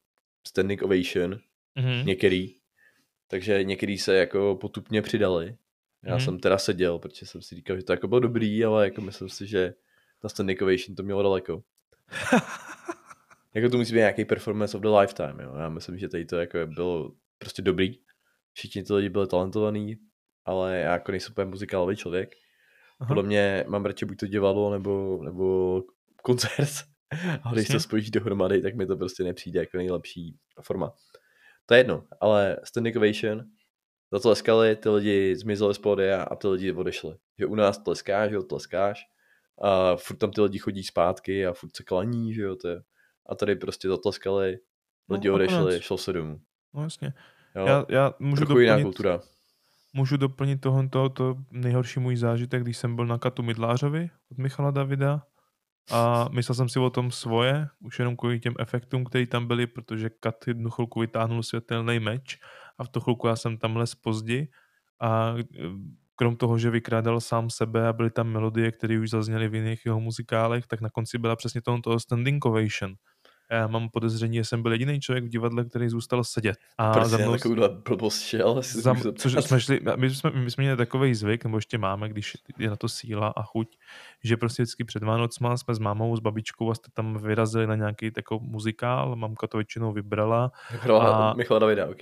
[0.48, 1.38] standing ovation,
[1.78, 2.06] Mhm.
[2.06, 2.56] některý,
[3.28, 5.56] takže některý se jako potupně přidali.
[6.02, 6.24] Já Mhm.
[6.24, 9.28] jsem teda seděl, protože jsem si říkal, že to jako bylo dobrý, ale jako myslím
[9.28, 9.74] si, že
[10.24, 11.62] na standing ovation to mělo daleko.
[13.54, 15.54] jako to musí být nějaký performance of the lifetime, jo.
[15.56, 17.98] Já myslím, že tady to jako bylo prostě dobrý.
[18.52, 19.96] Všichni ty lidi byli talentovaní,
[20.44, 22.34] ale já jako nejsem úplně muzikálový člověk.
[23.00, 23.08] Aha.
[23.08, 25.82] Podle mě mám radši buď to divadlo nebo, nebo
[26.22, 26.70] koncert.
[27.42, 30.92] A když to spojíš dohromady, tak mi to prostě nepřijde jako nejlepší forma.
[31.66, 33.44] To je jedno, ale standing ovation,
[34.12, 37.16] zatleskali, ty lidi zmizeli z pódia a ty lidi odešli.
[37.38, 39.04] Že u nás tleskáš, že jo, tleskáš
[39.62, 42.82] a furt tam ty lidi chodí zpátky a furt se klaní, že jo, to je.
[43.28, 44.58] A tady prostě zatleskali,
[45.10, 46.40] lidi No, odešli, šlo se domů.
[46.74, 47.14] No jasně.
[47.56, 49.20] Jo, Já, já můžu trochu jiná doplnit, kultura.
[49.92, 54.70] můžu doplnit tohle, to nejhorší můj zážitek, když jsem byl na Katu Midlářovi od Michala
[54.70, 55.22] Davida
[55.90, 59.66] a myslel jsem si o tom svoje, už jenom kvůli těm efektům, které tam byly,
[59.66, 62.38] protože Kat jednu chvilku vytáhnul světelný meč
[62.78, 64.46] a v tu chvilku já jsem tam les pozdě
[65.00, 65.64] a eh,
[66.16, 69.86] krom toho, že vykrádal sám sebe a byly tam melodie, které už zazněly v jiných
[69.86, 72.94] jeho muzikálech, tak na konci byla přesně toho standing ovation.
[73.52, 76.56] Já mám podezření, že jsem byl jediný člověk v divadle, který zůstal sedět.
[76.78, 78.62] A Proč za mnou, takovouhle blbost šel?
[78.62, 82.36] za, což jsme šli, my jsme, my jsme měli takový zvyk, nebo ještě máme, když
[82.58, 83.76] je na to síla a chuť,
[84.24, 87.76] že prostě vždycky před Vánocma jsme s mámou, s babičkou a jste tam vyrazili na
[87.76, 90.52] nějaký takový muzikál, mamka to většinou vybrala.
[90.72, 92.00] Michala, a- Michala Davida, OK.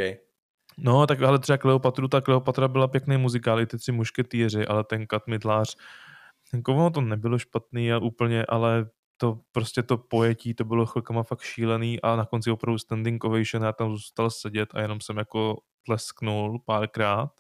[0.79, 4.85] No, tak ale třeba Kleopatru, tak Kleopatra byla pěkný muzikál, i ty tři mušketýři, ale
[4.85, 5.77] ten Kat Midlář,
[6.55, 8.87] jako ono to nebylo špatný a úplně, ale
[9.21, 13.65] to prostě to pojetí, to bylo chvilkama fakt šílený a na konci opravdu standing ovation,
[13.65, 15.57] já tam zůstal sedět a jenom jsem jako
[15.87, 17.31] tlesknul párkrát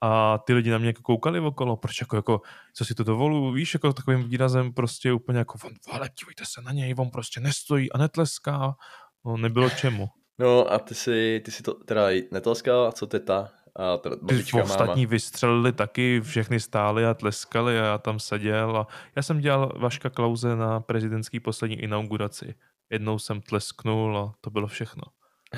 [0.00, 2.40] a ty lidi na mě jako koukali okolo, proč jako, jako
[2.74, 6.62] co si to dovolu, víš, jako takovým výrazem prostě úplně jako, on, ale dívejte se
[6.62, 8.76] na něj, on prostě nestojí a netleská,
[9.24, 10.08] no nebylo čemu.
[10.38, 13.48] No a ty si, ty si to teda netleskal, a co teta?
[13.76, 14.70] A teda babička, máma.
[14.70, 19.72] ostatní vystřelili taky, všechny stáli a tleskali a já tam seděl a já jsem dělal
[19.78, 22.54] Vaška Klauze na prezidentský poslední inauguraci.
[22.90, 25.02] Jednou jsem tlesknul a to bylo všechno.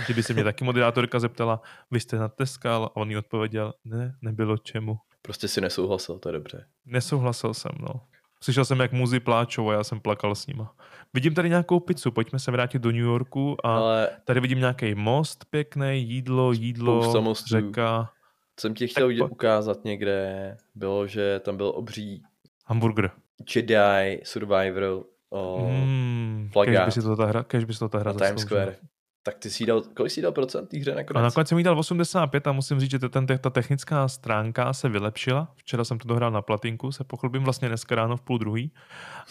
[0.04, 4.58] Kdyby se mě taky moderátorka zeptala, vy jste natleskal a on jí odpověděl, ne, nebylo
[4.58, 4.98] čemu.
[5.22, 6.66] Prostě si nesouhlasil, to je dobře.
[6.86, 8.00] Nesouhlasil jsem, no.
[8.42, 10.74] Slyšel jsem, jak muzy pláčou a já jsem plakal s nima.
[11.14, 14.94] Vidím tady nějakou pizzu, pojďme se vrátit do New Yorku a Ale tady vidím nějaký
[14.94, 18.10] most pěkný, jídlo, jídlo, řeka,
[18.56, 22.22] co jsem ti chtěl Tak ukázat někde, bylo, že tam byl obří
[22.66, 23.10] hamburger.
[23.56, 26.74] Jedi Survivor o, Mm, plagát.
[26.74, 28.40] kež by si to ta hra, kež by si to ta hra Times.
[28.42, 28.76] Square.
[29.24, 31.20] Tak ty jsi dal, kolik jsi dal procent té hře nakonec?
[31.20, 34.88] A nakonec jsem jí dal 85 a musím říct, že ten, ta technická stránka se
[34.88, 35.54] vylepšila.
[35.56, 38.72] Včera jsem to dohrál na platinku, se pochlubím vlastně dneska ráno v půl druhý.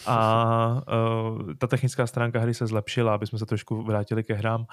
[0.06, 0.82] A
[1.32, 4.66] uh, ta technická stránka hry se zlepšila, aby jsme se trošku vrátili ke hrám,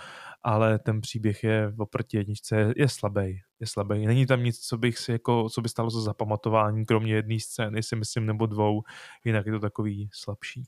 [0.44, 3.42] ale ten příběh je oproti jedničce je, je slabý.
[3.60, 4.08] Je slabý.
[4.08, 7.84] Není tam nic, co bych si jako, co by stalo za zapamatování, kromě jedné scény,
[7.84, 8.82] si myslím, nebo dvou,
[9.26, 10.64] jinak je to takový slabší.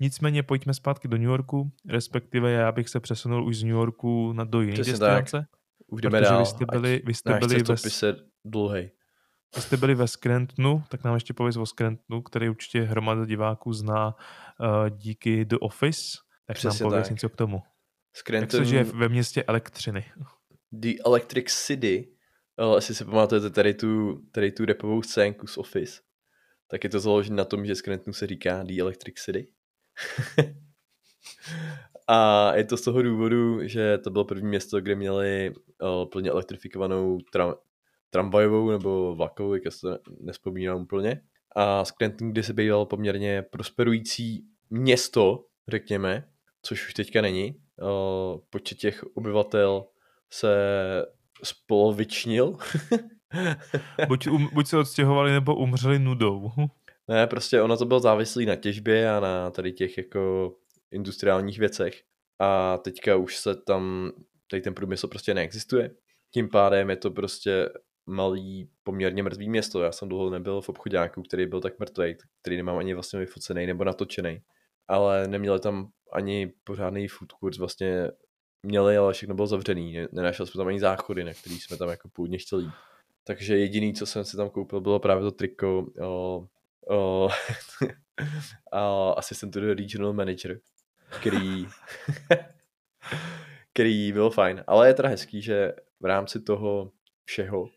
[0.00, 4.32] Nicméně pojďme zpátky do New Yorku, respektive já bych se přesunul už z New Yorku
[4.32, 5.46] na do jiné destinace.
[5.86, 6.38] Už jdeme Protože dál.
[6.38, 7.74] vy jste byli, vy jste byli, ve,
[8.44, 8.90] dlouhej.
[9.56, 13.72] vy jste byli ve Scrantonu, tak nám ještě pověz o Scrantonu, který určitě hromada diváků
[13.72, 14.16] zná
[14.60, 16.18] uh, díky The Office.
[16.46, 17.10] Tak Přesně nám pověz tak.
[17.10, 17.56] něco k tomu.
[17.56, 20.04] Jak Scranton, se žije ve městě elektřiny.
[20.72, 22.08] The Electric City,
[22.58, 26.00] o, jestli si pamatujete tady tu, tady tu repovou scénku z Office,
[26.68, 29.48] tak je to založené na tom, že Scrantonu se říká The Electric City.
[32.08, 36.30] A je to z toho důvodu, že to bylo první město, kde měli o, plně
[36.30, 37.54] elektrifikovanou tram,
[38.10, 41.20] tramvajovou nebo vlakovou, jak se nespomínám úplně.
[41.56, 46.28] A Scranton, kde se býval poměrně prosperující město, řekněme,
[46.62, 47.60] což už teďka není.
[47.82, 49.86] O, počet těch obyvatel
[50.30, 50.56] se
[51.42, 52.56] spolovičnil.
[54.08, 56.50] Buď, um, buď se odstěhovali, nebo umřeli nudou.
[57.08, 60.52] Ne, prostě ono to bylo závislý na těžbě a na tady těch jako
[60.90, 62.02] industriálních věcech.
[62.38, 64.12] A teďka už se tam,
[64.50, 65.90] tady ten průmysl prostě neexistuje.
[66.30, 67.68] Tím pádem je to prostě
[68.06, 69.82] malý, poměrně mrtvý město.
[69.82, 73.66] Já jsem dlouho nebyl v obchodáku, který byl tak mrtvý, který nemám ani vlastně vyfocený
[73.66, 74.40] nebo natočený.
[74.88, 78.10] Ale neměli tam ani pořádný food court, vlastně
[78.62, 79.92] měli, ale všechno bylo zavřený.
[79.92, 82.64] Ne- Nenašel jsme tam ani záchody, na který jsme tam jako původně chtěli.
[83.24, 85.86] Takže jediný, co jsem si tam koupil, bylo právě to triko
[86.90, 87.28] o,
[88.72, 90.60] a asistentu regional manager,
[91.20, 91.66] který,
[93.72, 94.64] který byl fajn.
[94.66, 96.92] Ale je teda hezký, že v rámci toho
[97.24, 97.68] všeho,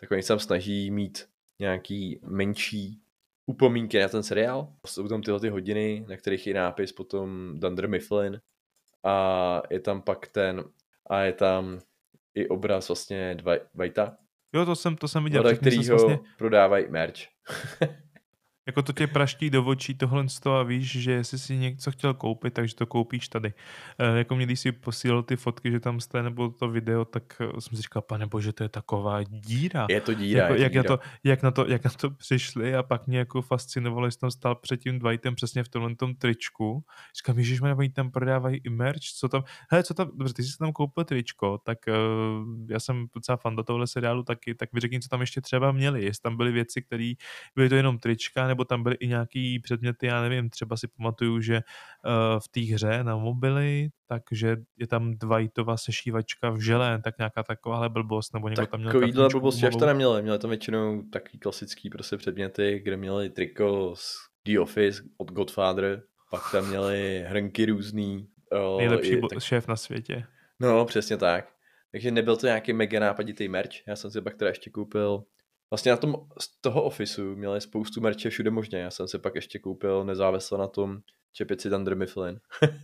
[0.00, 3.00] tak oni se tam snaží mít nějaký menší
[3.46, 4.72] upomínky na ten seriál.
[4.86, 8.40] Jsou tam tyhle ty hodiny, na kterých je nápis potom Dunder Mifflin
[9.04, 10.64] a je tam pak ten
[11.10, 11.80] a je tam
[12.34, 14.16] i obraz vlastně Dvaj- Vajta,
[14.52, 15.42] Jo, to jsem, to jsem viděl.
[15.42, 15.98] podle jsem kterýho.
[15.98, 17.16] Vlastně, prodávají merch.
[18.66, 21.90] jako to tě praští do očí tohle z toho a víš, že jestli si něco
[21.90, 23.54] chtěl koupit, takže to koupíš tady.
[23.98, 27.22] E, jako mě, když si posílal ty fotky, že tam jste, nebo to video, tak
[27.40, 29.86] eh, jsem si říkal, pane bože, to je taková díra.
[29.90, 30.82] Je to díra, jako, je to jak, díra.
[30.82, 34.16] Na to, jak, na to, jak na to přišli a pak mě jako fascinovalo, že
[34.18, 36.84] jsem stál před tím Dwightem přesně v tomhle tom tričku.
[37.16, 40.52] Říkám, ježiš, oni tam prodávají i merch, co tam, hele, co tam, dobře, ty jsi
[40.52, 44.72] si tam koupil tričko, tak uh, já jsem docela fan do tohle seriálu taky, tak
[44.72, 47.12] mi řekni, co tam ještě třeba měli, jestli tam byly věci, které
[47.56, 51.40] byly to jenom trička, nebo tam byly i nějaký předměty, já nevím, třeba si pamatuju,
[51.40, 57.18] že uh, v té hře na mobily, takže je tam Dwightova sešívačka v žele, tak
[57.18, 60.22] nějaká takováhle blbost, nebo někdo tam měl Takovýhle blbosti až to neměli.
[60.22, 66.02] Měli tam většinou takový klasický prostě předměty, kde měli triko z The Office od Godfather,
[66.30, 68.28] pak tam měli hrnky různý.
[68.52, 70.24] o, Nejlepší i tak- šéf na světě.
[70.60, 71.48] No, přesně tak.
[71.92, 73.86] Takže nebyl to nějaký mega nápaditý merch.
[73.86, 75.24] Já jsem si pak teda ještě koupil
[75.70, 78.78] Vlastně na tom, z toho ofisu měli spoustu merče všude možně.
[78.78, 80.98] Já jsem si pak ještě koupil nezávisle na tom
[81.32, 82.40] čepici Dunder Mifflin.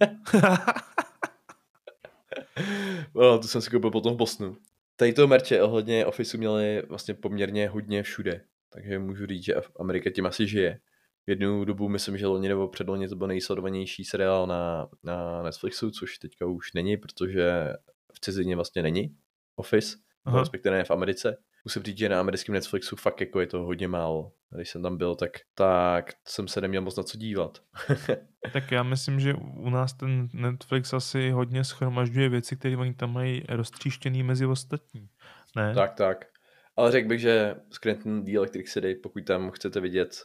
[3.14, 4.57] no, to jsem si koupil potom v Bosnu.
[4.97, 8.45] Tady toho merče ohledně ofisu měli vlastně poměrně hodně všude.
[8.68, 10.81] Takže můžu říct, že Amerika tím asi žije.
[11.27, 15.90] V jednu dobu myslím, že loni nebo předloni to byl nejsledovanější seriál na, na Netflixu,
[15.90, 17.73] což teďka už není, protože
[18.12, 19.16] v cizině vlastně není
[19.57, 20.40] Office, Aha.
[20.40, 21.37] respektive ne v Americe.
[21.64, 24.33] Musím říct, že na americkém Netflixu fakt jako je to hodně málo.
[24.51, 27.59] Když jsem tam byl, tak, tak jsem se neměl moc na co dívat.
[28.53, 33.12] Tak já myslím, že u nás ten Netflix asi hodně schromažďuje věci, které oni tam
[33.12, 35.09] mají roztříštěný mezi ostatní.
[35.57, 35.75] Ne?
[35.75, 36.25] tak, tak.
[36.77, 40.16] Ale řekl bych, že Scranton The Electric City, pokud tam chcete vidět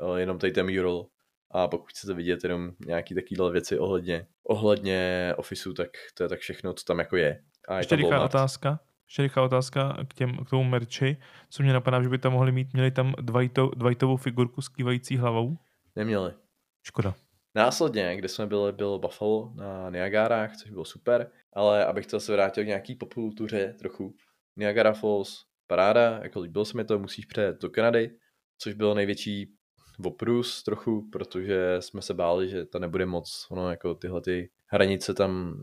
[0.00, 1.06] eh, jenom tady ten mural
[1.50, 6.40] a pokud chcete vidět jenom nějaký takovýhle věci ohledně, ohledně Officeu, tak to je tak
[6.40, 7.42] všechno, co tam jako je.
[7.68, 8.80] A je Ještě otázka.
[9.12, 11.16] Ještě rychlá otázka k, těm, k tomu merči.
[11.50, 15.16] Co mě napadá, že by tam mohli mít, měli tam Dwighto, Dwightovou figurku s kývající
[15.16, 15.56] hlavou?
[15.96, 16.32] Neměli.
[16.82, 17.14] Škoda.
[17.54, 22.32] Následně, kde jsme byli, bylo Buffalo na Niagarách, což bylo super, ale abych to se
[22.32, 24.14] vrátil k nějaký popkultuře trochu.
[24.56, 28.10] Niagara Falls, paráda, jako líbilo se mi to, musíš přejet do Kanady,
[28.58, 29.54] což bylo největší
[30.04, 35.14] oprus trochu, protože jsme se báli, že to nebude moc, ono jako tyhle ty hranice
[35.14, 35.56] tam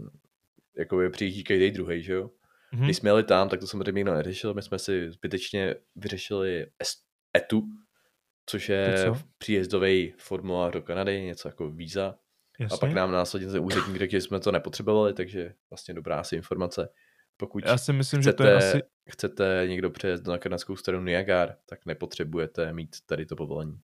[0.77, 2.29] jako je přijíždí každý druhý, že jo?
[2.71, 2.83] Mhm.
[2.85, 6.67] Když jsme jeli tam, tak to samozřejmě nikdo neřešil, my jsme si zbytečně vyřešili
[7.37, 7.63] ETU,
[8.45, 9.21] což je co?
[9.37, 12.15] příjezdový formulář do Kanady, něco jako víza.
[12.59, 12.75] Jasně.
[12.75, 16.35] A pak nám následně ten úředník řekl, že jsme to nepotřebovali, takže vlastně dobrá asi
[16.35, 16.89] informace.
[17.37, 18.81] Pokud Já si myslím, chcete, že to je asi...
[19.09, 23.79] chcete někdo přejezd na kanadskou stranu Niagar, tak nepotřebujete mít tady to povolení.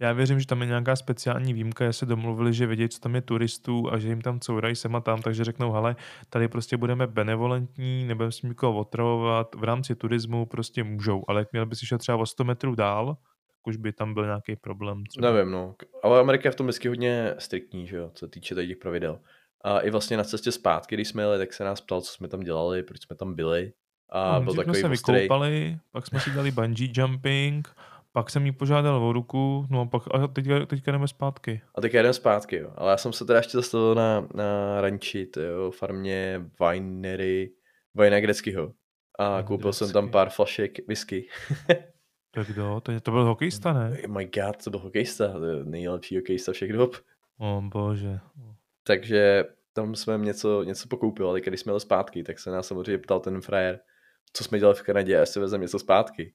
[0.00, 3.14] Já věřím, že tam je nějaká speciální výjimka, že se domluvili, že vědí, co tam
[3.14, 5.96] je turistů a že jim tam courají sem a tam, takže řeknou, hele,
[6.30, 11.52] tady prostě budeme benevolentní, nebudeme s nikoho otravovat, v rámci turismu prostě můžou, ale jak
[11.52, 13.06] měl by si šel třeba o 100 metrů dál,
[13.46, 15.04] tak už by tam byl nějaký problém.
[15.04, 15.32] Třeba.
[15.32, 15.74] Nevím, no.
[16.02, 18.76] Ale Amerika je v tom vždycky hodně striktní, že jo, co se týče tady těch
[18.76, 19.20] pravidel.
[19.64, 22.28] A i vlastně na cestě zpátky, když jsme jeli, tak se nás ptal, co jsme
[22.28, 23.72] tam dělali, proč jsme tam byli.
[24.10, 25.14] A A byl jsme takový se ostrý.
[25.14, 27.68] vykoupali, pak jsme si dali bungee jumping,
[28.18, 31.60] pak jsem jí požádal o ruku, no a pak a teďka, teďka jdeme zpátky.
[31.74, 32.72] A teď jdem zpátky, jo.
[32.76, 37.50] Ale já jsem se teda ještě zastavil na, na ranči, jo, farmě Winery,
[37.94, 38.72] Vajna Greckýho.
[39.18, 39.92] A koupil jsem Gretzky.
[39.92, 41.28] tam pár flašek whisky.
[42.30, 42.80] Tak kdo?
[42.80, 43.98] To, to byl hokejista, ne?
[44.04, 46.96] oh my god, to byl hokejista, nejlepší hokejista všech dob.
[47.38, 48.18] O bože.
[48.82, 52.98] Takže tam jsme něco, něco pokoupili, ale když jsme jeli zpátky, tak se nás samozřejmě
[52.98, 53.80] ptal ten frajer,
[54.32, 56.34] co jsme dělali v Kanadě a jestli vezeme něco zpátky.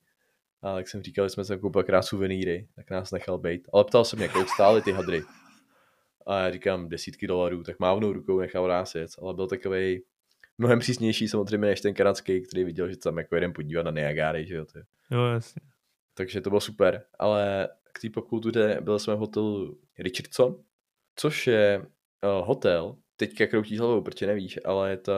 [0.64, 3.68] A jak jsem říkal, že jsme se koupili krát suvenýry, tak nás nechal být.
[3.74, 5.22] Ale ptal se mě, kolik stály ty hadry.
[6.28, 9.12] A já říkám desítky dolarů, tak mávnou rukou nechal nás jet.
[9.22, 10.02] Ale byl takový
[10.58, 14.46] mnohem přísnější samozřejmě než ten kanadský, který viděl, že tam jako jeden podívat na Niagary,
[14.48, 14.66] že jo.
[14.76, 14.84] Je.
[15.12, 15.62] Jo, jasně.
[16.14, 17.04] Takže to bylo super.
[17.20, 20.64] Ale k té popkultuře byl jsme v hotelu Richardson,
[21.16, 25.14] což je uh, hotel, teďka kroutíš hlavou, protože nevíš, ale je to,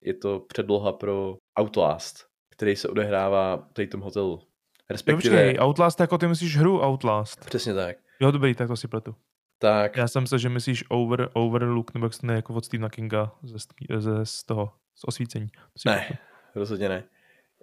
[0.00, 4.40] je to předloha pro Outlast, který se odehrává v tom hotelu.
[4.90, 7.44] Respektive, počkej, Outlast, jako ty myslíš hru Outlast.
[7.46, 7.96] přesně tak.
[8.20, 9.14] Jo, dobrý, tak to si pletu.
[9.58, 12.88] Tak, Já jsem myslel, že myslíš over, Overlook, nebo jak se to jako od Stephena
[12.88, 13.58] Kinga ze,
[13.98, 15.48] ze, z toho, z osvícení.
[15.48, 16.18] To si ne,
[16.54, 17.04] rozhodně ne.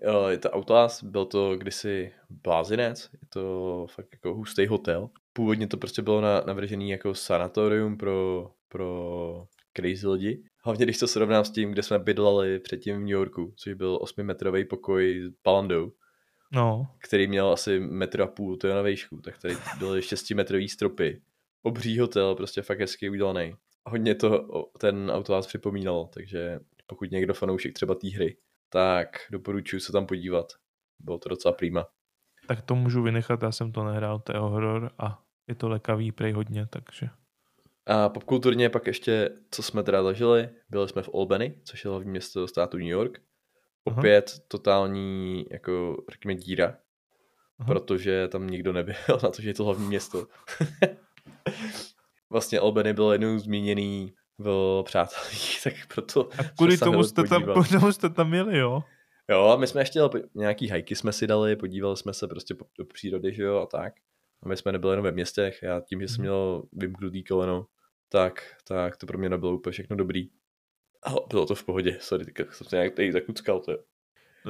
[0.01, 5.10] Jo, je to Outlast, byl to kdysi blázinec, je to fakt jako hustý hotel.
[5.34, 10.43] Původně to prostě bylo na, navržený jako sanatorium pro, pro crazy lidi.
[10.63, 13.97] Hlavně když to srovnám s tím, kde jsme bydleli předtím v New Yorku, což byl
[13.97, 15.91] 8-metrový pokoj s palandou,
[16.54, 20.68] No, který měl asi metr a půl, to je na výšku, tak tady byly 6-metrový
[20.68, 21.22] stropy.
[21.64, 23.56] Obří hotel, prostě fakt hezky udělaný.
[23.86, 24.48] Hodně to
[24.80, 28.38] ten Outlast připomínal, takže pokud někdo fanoušek třeba té hry,
[28.70, 30.54] tak doporučuji se tam podívat.
[31.00, 31.88] Bylo to docela prýma.
[32.48, 36.12] tak to můžu vynechat, já jsem to nehrál, to je horor a je to lekavý
[36.12, 37.10] prej hodně, takže...
[37.86, 42.12] A popkulturně pak ještě, co jsme teda zažili, byli jsme v Albany, což je hlavní
[42.12, 43.22] město státu New York.
[43.88, 43.98] Aha.
[43.98, 46.78] Opět totální, jako řekněme, díra,
[47.60, 47.74] Aha.
[47.74, 50.28] protože tam nikdo nebyl na to, že je to hlavní město.
[52.30, 57.91] vlastně Albany byl jednou zmíněný v Přátelích, tak proto A kvůli tomu jste, tam, tomu
[57.91, 58.84] jste tam jeli, jo?
[59.30, 62.56] Jo, a my jsme ještě po- nějaký hajky jsme si dali, podívali jsme se prostě
[62.56, 63.94] po, do přírody, že jo, a tak.
[64.44, 66.22] A my jsme nebyli jenom ve městech, já tím, že jsem Mhm.
[66.24, 67.65] měl vymknutý koleno,
[68.10, 70.30] tak, tak to pro mě nebylo úplně všechno dobrý.
[71.04, 73.78] Ale bylo to v pohodě, sorry, teďka jsem se nějak tady zakuckal, to je.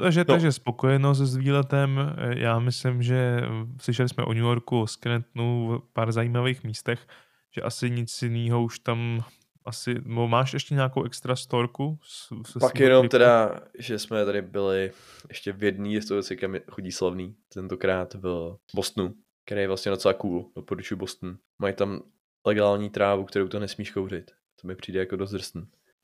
[0.01, 0.25] Takže, No.
[0.25, 1.99] takže spokojenost se s výletem.
[2.37, 3.41] Já myslím, že
[3.81, 7.07] slyšeli jsme o New Yorku, o Scrantonu, v pár zajímavých místech,
[7.55, 9.19] že asi nic jiného už tam
[9.65, 11.99] asi, nebo máš ještě nějakou extra storku?
[12.03, 12.27] S,
[12.59, 13.11] Pak jenom tripu?
[13.11, 14.91] teda, že jsme tady byli
[15.29, 19.13] ještě v jedné restauraci, kam chodí slavný, tentokrát v Bostonu,
[19.45, 21.37] který je vlastně docela cool, doporučuji Boston.
[21.59, 22.01] Mají tam
[22.45, 24.31] legální trávu, kterou to nesmíš kouřit.
[24.61, 25.61] To mi přijde jako dost drsný.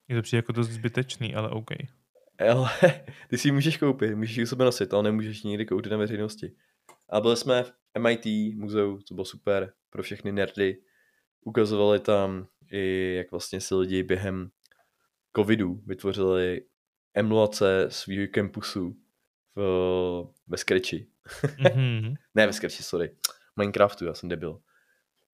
[0.08, 1.72] Je to přijde jako dost zbytečný, ale OK.
[2.50, 2.70] Ale
[3.30, 5.92] ty si ji můžeš koupit, můžeš ji u sebe nosit, ale nemůžeš ji nikdy koupit
[5.92, 6.52] na veřejnosti.
[7.10, 10.78] A byli jsme v MIT muzeu, to bylo super pro všechny nerdy.
[11.42, 14.50] Ukazovali tam i jak vlastně si lidi během
[15.36, 16.62] covidu vytvořili
[17.14, 18.96] emulace svého campusu
[19.56, 21.08] v, ve Scratchi.
[21.76, 22.16] Mhm.
[22.36, 23.16] Ne ve Scratchi, sorry.
[23.60, 24.60] Minecraftu, já jsem debil.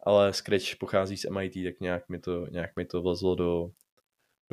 [0.06, 3.72] Ale Scratch pochází z MIT, tak nějak mi to, nějak mi to vlezlo do,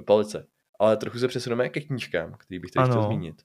[0.01, 0.47] do palice.
[0.81, 3.07] Ale trochu se přesuneme ke knížkám, který bych tady chtěl Ano.
[3.07, 3.43] zmínit.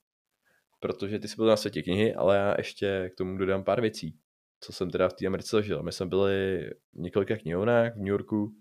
[0.80, 4.18] Protože ty jsi byl na světě knihy, ale já ještě k tomu dodám pár věcí,
[4.60, 5.84] co jsem teda v té Americe zažil.
[5.84, 6.60] My jsme byli
[6.94, 8.56] v několika knihovnách v New Yorku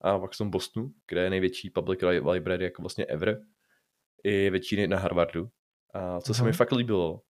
[0.00, 3.40] a pak jsem v Bostonu, kde je největší public li- library jako vlastně ever.
[4.24, 5.48] I většiny na Harvardu.
[5.94, 7.20] A co se mi fakt líbilo,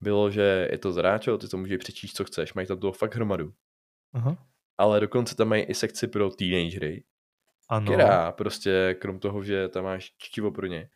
[0.00, 3.14] bylo, že je to zadáčo, ty to můžeš přečíst, co chceš, mají tam toho fakt
[3.14, 3.52] hromadu.
[4.12, 4.46] Aha.
[4.78, 7.04] Ale dokonce tam mají i sekci pro teenagery,
[7.68, 7.86] Ano.
[7.86, 10.88] která prostě, krom toho, že tam máš čtivo pro ně,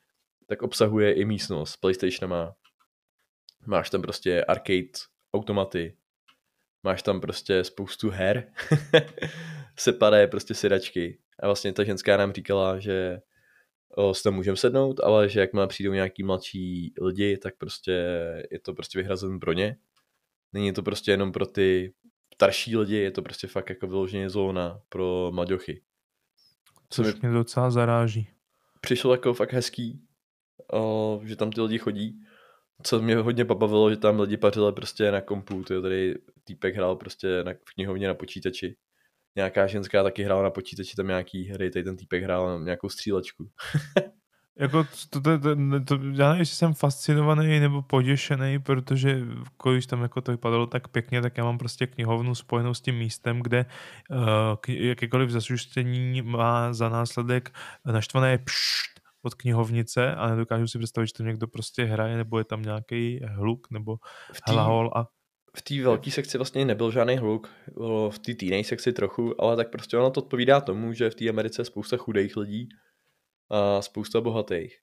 [0.46, 2.54] tak obsahuje i místnost s Playstationama.
[3.66, 4.98] Máš tam prostě arcade
[5.34, 5.96] automaty.
[6.82, 8.52] Máš tam prostě spoustu her.
[9.78, 11.18] Separé prostě sedačky.
[11.40, 13.18] A vlastně ta ženská nám říkala, že
[13.96, 17.92] o, si tam můžeme sednout, ale že jakmile přijdou nějaký mladší lidi, tak prostě
[18.50, 19.76] je to prostě vyhrazen pro ně.
[20.52, 21.94] Není to prostě jenom pro ty
[22.34, 25.82] starší lidi, je to prostě fakt jako vyloženě zóna pro mladěchy.
[26.90, 28.28] Co Což mě docela zaráží.
[28.80, 30.02] přišlo jako fakt hezký,
[30.72, 32.20] o, že tam ty lidi chodí.
[32.82, 36.96] Co mě hodně pobavilo, že tam lidi pařili prostě na kompu, tyjo, tady týpek hrál
[36.96, 38.76] prostě na, v knihovně na počítači.
[39.36, 42.88] Nějaká ženská taky hrála na počítači tam nějaký hry, tady ten týpek hrál na nějakou
[42.88, 43.50] střílečku.
[44.58, 49.20] Jako to, to, to, to, já nevím, jestli jsem fascinovaný nebo poděšený, protože
[49.72, 52.94] když tam jako to vypadalo tak pěkně, tak já mám prostě knihovnu spojenou s tím
[52.94, 53.66] místem, kde
[54.10, 54.16] uh,
[54.60, 57.50] k, jakékoliv zasuštění má za následek
[57.84, 62.44] naštvané pšt od knihovnice a nedokážu si představit, že tam někdo prostě hraje, nebo je
[62.44, 63.96] tam nějaký hluk, nebo
[64.32, 65.06] V té hlahol a
[65.56, 69.56] v té velké sekci vlastně nebyl žádný hluk, bylo v té teenage sekci trochu, ale
[69.56, 72.68] tak prostě ono to odpovídá tomu, že v té Americe je spousta chudých lidí
[73.50, 74.78] a spousta bohatých.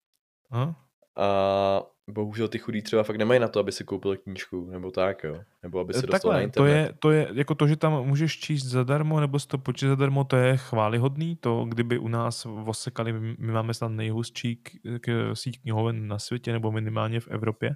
[0.51, 0.75] Aha.
[1.17, 5.23] A bohužel ty chudí třeba fakt nemají na to, aby si koupili knížku, nebo tak,
[5.23, 5.41] jo.
[5.63, 6.87] Nebo aby se dostal na Takhle, to internet.
[6.87, 10.23] je, to je jako to, že tam můžeš číst zadarmo, nebo si to počít zadarmo,
[10.23, 11.35] to je chválihodný.
[11.35, 14.69] To, kdyby u nás osekali, my máme snad nejhustší k,
[15.01, 17.75] k, síť knihoven na světě, nebo minimálně v Evropě.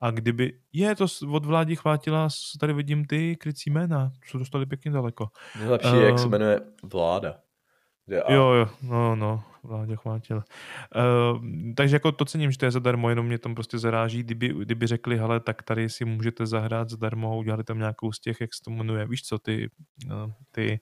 [0.00, 2.28] A kdyby, je, to od vlády chvátila,
[2.60, 5.28] tady vidím ty krycí jména, jsou dostali pěkně daleko.
[5.58, 6.30] Nejlepší je, jak se Ehm.
[6.30, 6.60] jmenuje
[6.92, 7.40] vláda.
[8.08, 10.36] Kde a, Jo, jo, no, no, vládě chvátil.
[10.36, 11.44] Uh,
[11.76, 14.86] takže jako to cením, že to je zadarmo, jenom mě tam prostě zaráží, kdyby, kdyby
[14.86, 18.62] řekli, hele, tak tady si můžete zahrát zadarmo, udělali tam nějakou z těch, jak se
[18.64, 19.70] to jmenuje, víš co, ty,
[20.06, 20.80] no, ty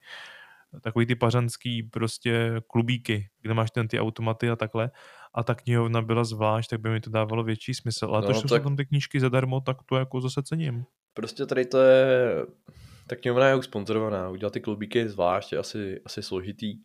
[0.82, 4.90] takový ty pařanský prostě klubíky, kde máš ten ty automaty a takhle.
[5.34, 8.06] A ta knihovna byla zvlášť, tak by mi to dávalo větší smysl.
[8.06, 10.84] Ale No, to, že jsou tak- tam ty knížky zadarmo, tak to jako zase cením.
[11.14, 12.46] Prostě tady to je
[13.06, 16.78] ta knihovna je už sponzorovaná, udělat ty klubíky je zvlášť, je asi, asi složitý.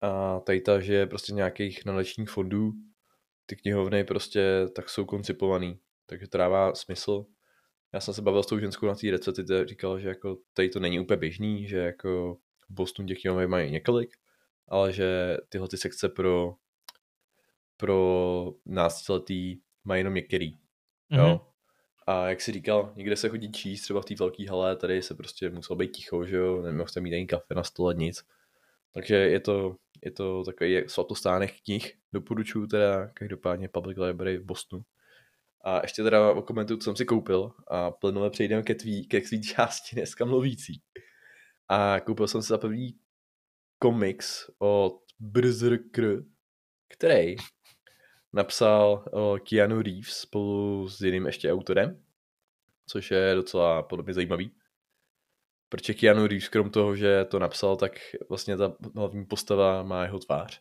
[0.00, 2.72] A tady ta, že je prostě nějakých nadačních fondů,
[3.46, 7.26] ty knihovny prostě tak jsou koncipovaný, takže to dává smysl.
[7.92, 10.68] Já jsem se bavil s tou ženskou na té recepci, která říkala, že jako tady
[10.68, 12.34] to není úplně běžný, že jako
[12.68, 14.16] v Bostonu těch knihoven mají několik,
[14.68, 16.54] ale že tyhle ty sekce pro,
[17.76, 20.52] pro náctiletý mají jenom některý.
[20.52, 21.18] Mm-hmm.
[21.18, 21.26] Jo.
[21.26, 21.38] Mhm.
[22.06, 25.14] A jak si říkal, někde se chodí číst, třeba v té velké hale, tady se
[25.14, 28.24] prostě musel být ticho, že jo, nemohl jste mít ani kafe na stole, nic.
[28.92, 34.82] Takže je to, je to takový svatostánek knih, doporučuju teda každopádně Public Library v Bostonu.
[35.64, 39.42] A ještě teda okomentuju, co jsem si koupil a plynule přejdeme ke tvý, ke tvý
[39.42, 40.82] části dneska mluvící.
[41.68, 42.98] A koupil jsem si za první
[43.78, 46.22] komiks od Berserker,
[46.88, 47.36] který
[48.32, 49.04] napsal
[49.48, 52.02] Keanu Reeves spolu s jiným ještě autorem,
[52.86, 54.50] což je docela podobně zajímavý.
[55.70, 57.92] Protože Keanu Reeves, krom toho, že to napsal, tak
[58.28, 60.60] vlastně ta hlavní postava má jeho tvář.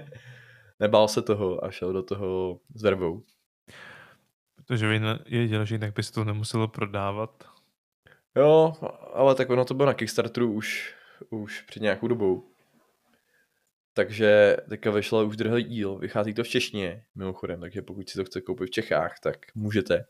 [0.80, 3.22] Nebál se toho a šel do toho s vervou.
[4.56, 4.88] Protože
[5.26, 7.44] věděl, že jinak by se to nemuselo prodávat.
[8.36, 8.72] Jo,
[9.12, 10.94] ale tak ono to bylo na Kickstarteru už,
[11.30, 12.50] už před nějakou dobou.
[13.92, 18.24] Takže teďka vyšlo už druhý díl, vychází to v češtině, mimochodem, takže pokud si to
[18.24, 20.04] chce koupit v Čechách, tak můžete.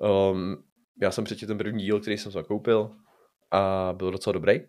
[0.00, 0.64] Um,
[1.02, 2.96] já jsem přečetl ten první díl, který jsem se koupil
[3.50, 4.60] a byl docela dobrý,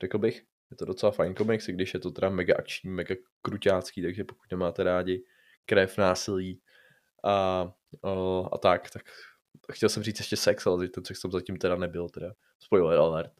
[0.00, 0.44] řekl bych.
[0.70, 4.24] Je to docela fajn komiks, i když je to teda mega akční, mega kruťácký, takže
[4.24, 5.24] pokud nemáte rádi
[5.66, 6.60] krev, násilí
[7.24, 7.32] a,
[8.04, 8.10] a,
[8.52, 9.02] a tak, tak
[9.72, 13.32] chtěl jsem říct ještě sex, ale ten sex tam zatím teda nebyl, teda spoiler alert.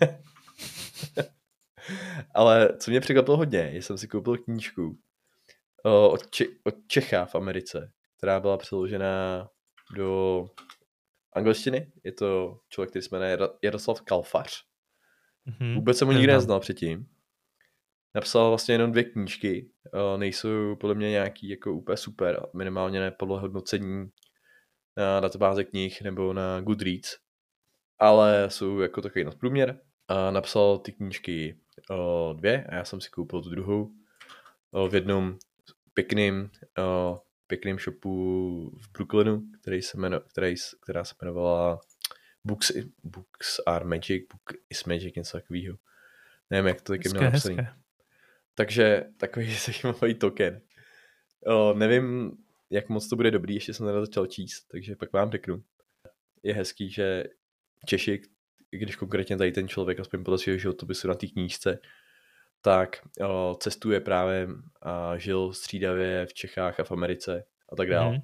[2.34, 4.98] ale co mě překvapilo hodně, že jsem si koupil knížku
[5.84, 9.48] od, Če- od Čecha v Americe, která byla přeložena
[9.96, 10.46] do
[11.32, 11.92] angličtiny.
[12.04, 14.64] Je to člověk, který se jmenuje Jaroslav Kalfař.
[15.48, 15.74] Mm-hmm.
[15.74, 17.06] Vůbec jsem ho nikdy neznal předtím.
[18.14, 19.70] Napsal vlastně jenom dvě knížky.
[20.16, 24.10] Nejsou podle mě nějaký jako úplně super, minimálně ne podle hodnocení
[24.96, 27.16] na databáze knih nebo na Goodreads.
[27.98, 29.80] Ale jsou jako takový nadprůměr.
[30.08, 31.60] A napsal ty knížky
[32.32, 33.90] dvě a já jsem si koupil tu druhou
[34.88, 35.38] v jednom
[35.94, 36.50] pěkným
[37.50, 38.10] pěkném shopu
[38.78, 41.80] v Brooklynu, který se jmeno, který, která se jmenovala
[42.44, 42.72] Books,
[43.04, 45.76] Books are Magic, Book is Magic, něco takového.
[46.50, 47.56] Nevím, jak to taky mělo napsaný.
[48.54, 50.60] Takže takový zajímavý token.
[51.46, 52.32] O, nevím,
[52.70, 55.62] jak moc to bude dobrý, ještě jsem začal číst, takže pak vám řeknu.
[56.42, 57.24] Je hezký, že
[57.86, 58.22] Češi,
[58.70, 61.78] když konkrétně tady ten člověk, aspoň podle svého životopisu na té knížce,
[62.62, 62.96] tak
[63.28, 64.48] o, cestuje právě
[64.82, 68.22] a žil střídavě v Čechách a v Americe a tak dále.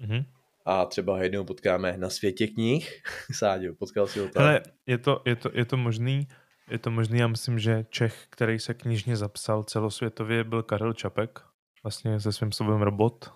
[0.00, 0.24] Mm-hmm.
[0.66, 3.02] A třeba jednou potkáme na světě knih.
[3.32, 4.42] Sáďo, potkal si ho tam.
[4.42, 6.28] Ale je to, je to, je to možný,
[6.70, 11.40] je to možný, já myslím, že Čech, který se knižně zapsal celosvětově, byl Karel Čapek,
[11.82, 13.32] vlastně se svým slovem robot.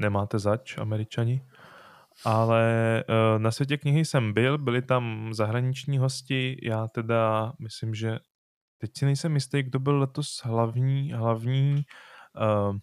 [0.00, 1.42] Nemáte zač, američani.
[2.24, 8.18] Ale uh, na světě knihy jsem byl, byli tam zahraniční hosti, já teda myslím, že
[8.78, 11.82] teď si nejsem jistý, kdo byl letos hlavní, hlavní,
[12.40, 12.76] uh,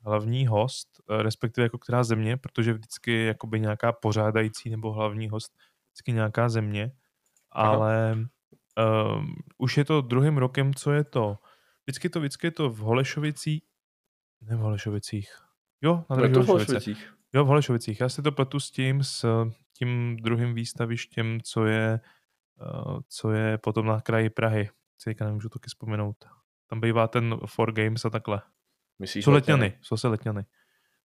[0.00, 5.52] hlavní host, uh, respektive jako která země, protože vždycky jakoby nějaká pořádající nebo hlavní host,
[5.88, 6.92] vždycky nějaká země,
[7.50, 8.16] ale
[8.78, 9.24] uh,
[9.58, 11.38] už je to druhým rokem, co je to.
[11.86, 13.64] Vždycky to, vždycky je to v Holešovicích,
[14.40, 15.28] ne v Holešovicích,
[15.82, 17.14] jo, na to v Holešovicích.
[17.34, 18.00] Jo, v Holešovicích.
[18.00, 22.00] Já si to pletu s tím, s tím druhým výstavištěm, co je,
[22.86, 24.70] uh, co je potom na kraji Prahy
[25.04, 26.16] teďka nemůžu taky vzpomenout.
[26.70, 28.42] Tam bývá ten For Games a takhle.
[28.98, 30.44] Myslíš jsou letňany, jsou se letňany.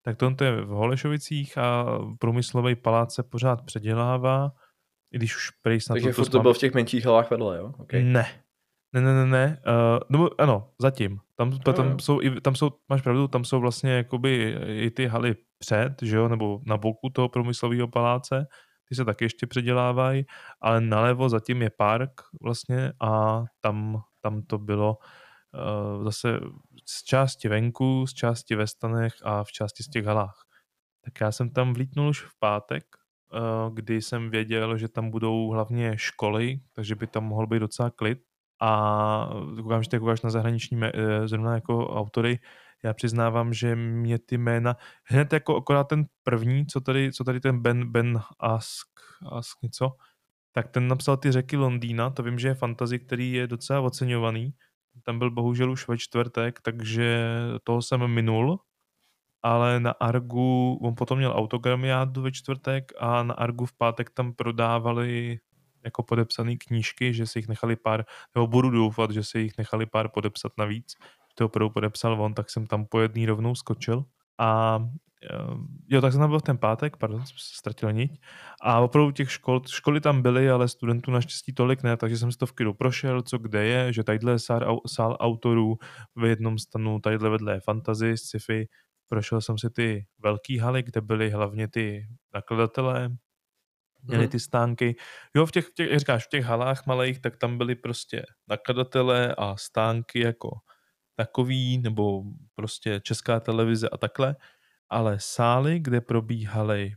[0.01, 1.85] Tak to je v Holešovicích a
[2.19, 4.51] průmyslový palác se pořád předělává,
[5.11, 5.95] i když už prej snad...
[5.95, 7.73] Takže furt to bylo v těch menších halách vedle, jo?
[7.77, 8.03] Okay.
[8.03, 8.25] Ne.
[8.93, 9.61] Ne, ne, ne, ne.
[9.67, 11.19] Uh, no, ano, zatím.
[11.35, 11.99] Tam, no, tam, jo.
[11.99, 16.15] jsou, i, tam jsou, máš pravdu, tam jsou vlastně jakoby i ty haly před, že
[16.15, 18.47] jo, nebo na boku toho průmyslového paláce
[18.89, 20.25] ty se taky ještě předělávají,
[20.61, 26.39] ale nalevo zatím je park vlastně a tam, tam to bylo uh, zase
[26.85, 30.45] z části venku, z části ve stanech a v části z těch halách.
[31.05, 32.83] Tak já jsem tam vlítnul už v pátek,
[33.33, 37.89] uh, kdy jsem věděl, že tam budou hlavně školy, takže by tam mohl být docela
[37.89, 38.19] klid
[38.61, 42.39] a koukám, že ty koukáš na zahraniční eh, zrovna jako autory,
[42.83, 47.39] já přiznávám, že mě ty jména, hned jako akorát ten první, co tady, co tady
[47.39, 48.87] ten Ben, Ben Ask,
[49.31, 49.91] Ask něco,
[50.51, 54.53] tak ten napsal ty řeky Londýna, to vím, že je fantazy, který je docela oceňovaný.
[55.03, 57.27] Tam byl bohužel už ve čtvrtek, takže
[57.63, 58.59] toho jsem minul,
[59.43, 64.33] ale na Argu, on potom měl autogramiádu ve čtvrtek a na Argu v pátek tam
[64.33, 65.39] prodávali
[65.83, 68.05] jako podepsané knížky, že si jich nechali pár,
[68.35, 70.95] nebo budu doufat, že si jich nechali pár podepsat navíc.
[71.39, 74.05] To opravdu podepsal on, tak jsem tam po jedný rovnou skočil.
[74.39, 74.79] A
[75.89, 78.21] jo, tak jsem tam byl v ten pátek, pardon, jsem se ztratil niť.
[78.61, 82.37] A opravdu těch škol, školy tam byly, ale studentů naštěstí tolik ne, takže jsem si
[82.37, 85.77] to v kidu prošel, co kde je, že tadyhle je sál, sál autorů,
[86.15, 88.67] v jednom stanu tadyhle vedle je fantasy, sci-fi,
[89.09, 93.09] prošel jsem si ty velký haly, kde byly hlavně ty nakladatelé,
[94.07, 94.31] měli Mhm.
[94.31, 94.95] ty stánky.
[95.35, 98.25] Jo, v těch, v těch, jak říkáš, v těch halách malých, tak tam byly prostě
[98.47, 100.49] nakladatelé a stánky jako
[101.19, 102.23] takový, nebo
[102.55, 104.35] prostě česká televize a takhle,
[104.89, 106.95] ale sály, kde probíhaly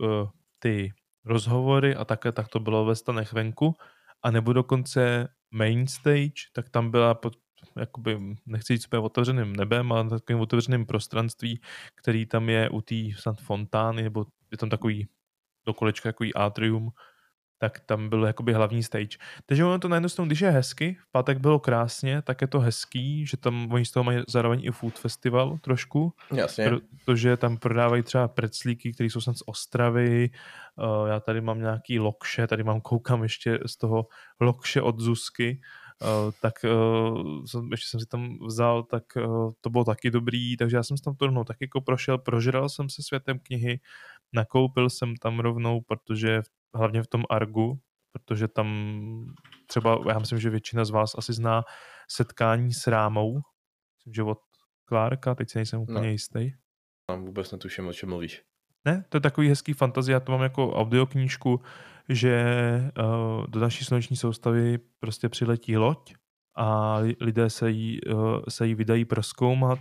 [0.00, 0.92] uh, ty
[1.24, 3.74] rozhovory a také tak to bylo ve stanech venku,
[4.22, 7.36] a nebo dokonce main stage, tak tam byla pod,
[7.78, 11.60] jakoby, nechci říct úplně otevřeným nebem, ale takovým otevřeným prostranství,
[11.94, 13.14] který tam je u té
[13.46, 15.08] fontány, nebo je tam takový
[15.66, 16.90] do kolečka takový atrium,
[17.62, 19.16] tak tam byl jakoby hlavní stage.
[19.46, 22.46] Takže ono to na jednu stranu, když je hezky, v pátek bylo krásně, tak je
[22.46, 26.70] to hezký, že tam oni z toho mají zároveň i food festival trošku, Jasně.
[27.04, 30.30] protože tam prodávají třeba preclíky, které jsou snad z Ostravy,
[30.76, 34.06] uh, já tady mám nějaký lokše, tady mám, koukám ještě z toho
[34.40, 35.60] lokše od Zuzky,
[36.02, 40.56] Uh, tak uh, jsem, ještě jsem si tam vzal, tak uh, to bylo taky dobrý,
[40.56, 43.80] takže já jsem si tam to rovnou taky jako prošel, prožral jsem se světem knihy,
[44.34, 46.42] nakoupil jsem tam rovnou, protože
[46.74, 47.80] hlavně v tom Argu,
[48.12, 48.66] protože tam
[49.66, 51.62] třeba, já myslím, že většina z vás asi zná
[52.10, 53.40] setkání s Rámou,
[53.98, 54.38] myslím, že od
[54.88, 56.12] Klárka, teď si nejsem úplně No.
[56.12, 56.50] jistý.
[57.06, 58.42] Tam vůbec netuším, o čem mluvíš.
[58.84, 61.60] Ne, to je takový hezký fantazie, já to mám jako audioknížku,
[62.08, 62.44] že
[62.98, 66.14] uh, do naší sluneční soustavy prostě přiletí loď
[66.56, 69.78] a li- lidé se jí, uh, se jí vydají proskoumat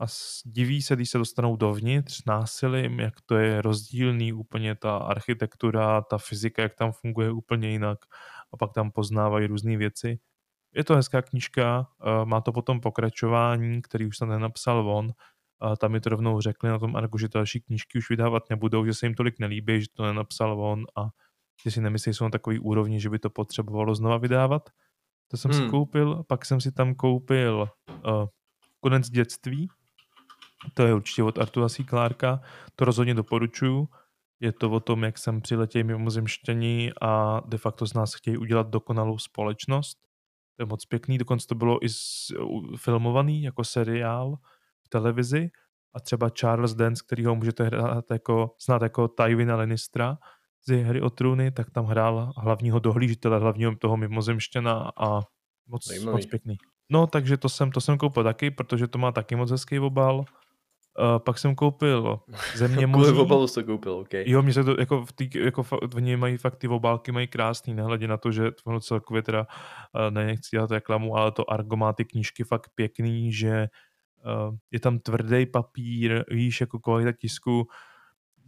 [0.00, 0.04] a
[0.44, 6.18] diví se, když se dostanou dovnitř násilím, jak to je rozdílný úplně ta architektura, ta
[6.18, 7.98] fyzika, jak tam funguje úplně jinak
[8.52, 10.18] a pak tam poznávají různé věci.
[10.74, 15.12] Je to hezká knížka, uh, má to potom pokračování, který už jsem nenapsal on,
[15.60, 18.86] a tam mi to rovnou řekli na tom Argu, že další knížky už vydávat nebudou,
[18.86, 21.08] že se jim tolik nelíbí, že to nenapsal on a
[21.62, 24.70] že si nemyslí, že jsou na takový úrovni, že by to potřebovalo znova vydávat.
[25.28, 25.64] To jsem hmm.
[25.64, 28.26] si koupil, pak jsem si tam koupil uh,
[28.80, 29.68] Konec dětství,
[30.74, 31.84] to je určitě od Artura C.
[31.84, 32.40] Clarka,
[32.76, 33.88] to rozhodně doporučuju.
[34.40, 38.66] Je to o tom, jak jsem přiletěl mimozemštění a de facto z nás chtějí udělat
[38.68, 39.98] dokonalou společnost.
[40.56, 41.88] To je moc pěkný, dokonce to bylo i
[42.40, 44.36] u- filmovaný jako seriál
[44.86, 45.50] v televizi
[45.94, 50.18] a třeba Charles Dance, který ho můžete hrát jako, znát jako Tywina Lannistera
[50.68, 55.20] z hry o trůny, tak tam hrál hlavního dohlížitele, hlavního toho mimozemštěna a
[55.68, 56.16] moc, Zajímavý.
[56.16, 56.56] moc pěkný.
[56.90, 60.24] No, takže to jsem, to jsem koupil taky, protože to má taky moc hezký obal.
[60.98, 62.20] Uh, pak jsem koupil
[62.54, 63.20] Země Kvůli moří.
[63.20, 64.14] obalu jsi to koupil, OK.
[64.14, 67.26] Jo, mě se to, jako, v tý, jako fa- oni mají fakt ty obálky mají
[67.26, 71.50] krásný, nehledě na to, že ono celkově teda, uh, ne, nechci dělat reklamu, ale to
[71.50, 73.68] Argo má ty knížky fakt pěkný, že
[74.48, 77.68] uh, je tam tvrdý papír, víš, jako kvalita tisku.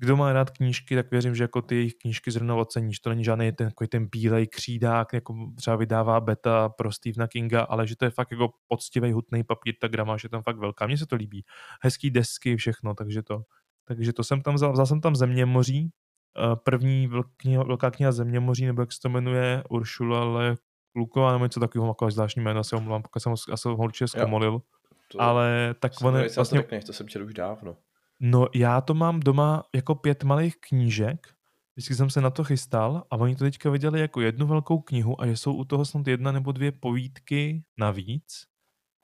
[0.01, 2.99] Kdo má rád knížky, tak věřím, že jako ty jejich knížky zrovna oceníš.
[3.01, 7.63] To není žádný ten, takový ten bílej křídák, jako třeba vydává beta pro Stephena Kinga,
[7.63, 10.87] ale že to je fakt jako poctivý hutný papír, ta gramáž je tam fakt velká.
[10.87, 11.45] Mně se to líbí.
[11.83, 13.43] Hezký desky, všechno, takže to.
[13.85, 15.91] Takže to jsem tam vzal, vzal jsem tam Země moří,
[16.53, 20.57] eh, první velký, velká kniha Země moří, nebo jak se to jmenuje, Uršula Le
[20.93, 23.35] Kluková, nebo něco takového, jako zvláštní jméno, se omlouvám, pokud jsem,
[23.67, 24.63] ho- určitě zkomolil,
[25.09, 27.77] To, ale tak on je vlastně, to jsem četl už dávno.
[28.21, 31.35] No já to mám doma jako pět malých knížek,
[31.77, 35.21] vždycky jsem se na to chystal a oni to teďka viděli jako jednu velkou knihu
[35.21, 38.47] a že jsou u toho snad jedna nebo dvě povídky navíc,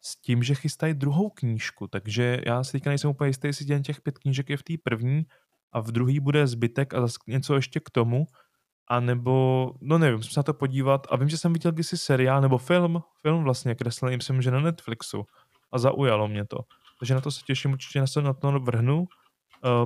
[0.00, 3.82] s tím, že chystají druhou knížku, takže já si teďka nejsem úplně jistý, jestli jen
[3.82, 5.26] těch pět knížek je v té první
[5.72, 8.26] a v druhý bude zbytek a zase něco ještě k tomu,
[8.88, 11.06] a nebo, no nevím, musím se na to podívat.
[11.10, 14.60] A vím, že jsem viděl kdysi seriál nebo film, film vlastně kreslený, myslím, že na
[14.60, 15.26] Netflixu.
[15.72, 16.58] A zaujalo mě to.
[16.99, 18.99] Takže na to se těším, určitě se na to vrhnu.
[18.99, 19.07] Uh,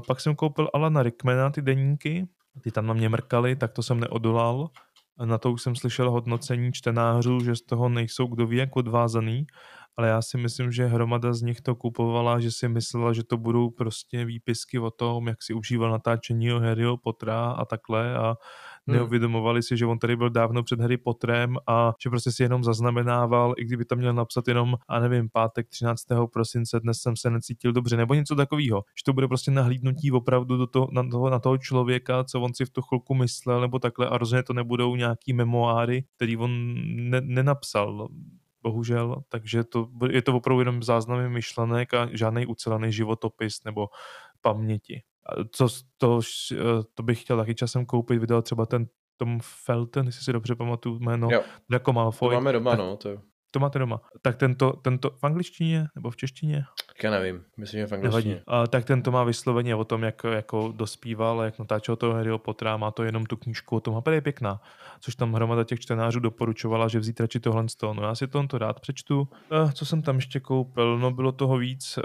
[0.06, 2.28] pak jsem koupil Alana Rickmana, ty deníky,
[2.62, 4.68] ty tam na mě mrkali, tak to jsem neodolal.
[5.24, 9.46] Na to už jsem slyšel hodnocení čtenářů, že z toho nejsou kdo ví jak odvázaný,
[9.96, 13.36] ale já si myslím, že hromada z nich to kupovala, že si myslela, že to
[13.36, 18.34] budou prostě výpisky o tom, jak si užíval natáčení o Harryho Pottera a takhle a
[18.88, 18.96] Hmm.
[18.96, 22.64] neuvědomovali si, že on tady byl dávno před Harry Potterem a že prostě si jenom
[22.64, 26.02] zaznamenával, i kdyby tam měl napsat jenom, a nevím, pátek 13.
[26.32, 28.82] prosince, dnes jsem se necítil dobře, nebo něco takového.
[28.98, 32.54] Že to bude prostě nahlídnutí opravdu do toho, na, toho, na toho člověka, co on
[32.54, 36.74] si v tu chvilku myslel, nebo takhle a rozhodně to nebudou nějaký memoáry, který on
[37.10, 38.08] ne, nenapsal
[38.62, 43.88] bohužel, takže to, je to opravdu jenom záznamy myšlenek a žádný ucelený životopis nebo
[44.40, 45.02] paměti.
[45.52, 45.68] Co,
[45.98, 46.20] to,
[46.52, 46.56] eh,
[46.94, 50.98] to bych chtěl taky časem koupit, vydal třeba ten Tom Felton, jestli si dobře pamatuju
[50.98, 52.34] jméno, Jo, to Malfoy.
[52.34, 53.08] máme doma, tak no, to
[53.50, 54.00] to máte doma.
[54.22, 56.64] Tak tento, tento v angličtině nebo v češtině?
[57.02, 58.42] já nevím, myslím, že v angličtině.
[58.46, 62.38] A, tak ten to má vysloveně o tom, jak jako dospíval, jak natáčel toho Harryho
[62.38, 64.60] Pottera, má to jenom tu knížku o tom a je pěkná.
[65.00, 67.94] Což tam hromada těch čtenářů doporučovala, že vzít radši tohle z toho.
[67.94, 69.20] No já si to, to rád přečtu.
[69.20, 70.98] Uh, co jsem tam ještě koupil?
[70.98, 71.98] No bylo toho víc.
[71.98, 72.04] Uh,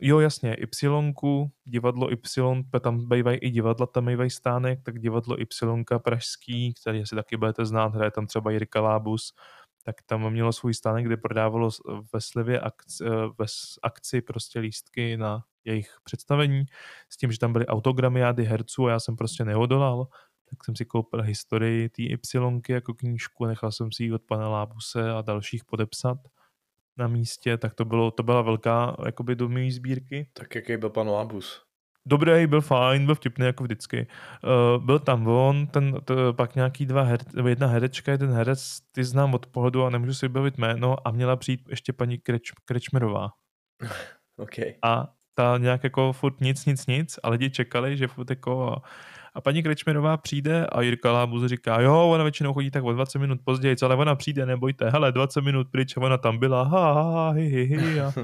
[0.00, 5.98] jo jasně, Ypsilonku, divadlo Y, tam bývají i divadla, tam bývají stánek, tak divadlo Y
[5.98, 9.34] pražský, který asi taky budete znát, hraje tam třeba Jirka Lábus,
[9.82, 11.70] tak tam mělo svůj stánek, kde prodávalo
[12.12, 13.04] ve slevě akci,
[13.38, 16.64] ve s- akci prostě lístky na jejich představení,
[17.08, 20.08] s tím, že tam byly autogramiády herců a já jsem prostě neodolal,
[20.50, 24.48] tak jsem si koupil historii té Ypsilonky jako knížku, nechal jsem si ji od pana
[24.48, 26.18] Lábuse a dalších podepsat
[26.96, 30.30] na místě, tak to, bylo, to byla velká jakoby do mý sbírky.
[30.32, 31.71] Tak jaký byl pan Lábus?
[32.06, 34.06] Dobrý, byl fajn, byl vtipný jako vždycky.
[34.76, 38.78] Uh, byl tam on, ten, to, pak nějaký dva her, nebo jedna herečka, jeden herec,
[38.92, 42.50] ty znám od pohledu a nemůžu si vybavit jméno a měla přijít ještě paní Kreč,
[42.64, 43.28] Krečmerová.
[44.36, 44.58] OK.
[44.82, 48.82] A ta nějak jako furt nic, nic, nic a lidi čekali, že furt jako a,
[49.34, 53.18] a paní Krečmerová přijde a Jirka Lábuz říká, jo, ona většinou chodí tak o 20
[53.18, 57.02] minut později, ale ona přijde, nebojte, hele, 20 minut pryč ona tam byla, ha, ha,
[57.02, 58.12] ha hi, hi, hi, a,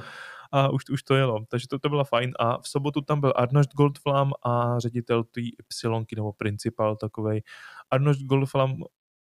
[0.53, 1.45] a už, už to jelo.
[1.49, 2.33] Takže to, to bylo fajn.
[2.39, 7.43] A v sobotu tam byl Arnold Goldflam a ředitel té Ypsilonky, nebo principál takovej.
[7.91, 8.77] Arnold Goldflam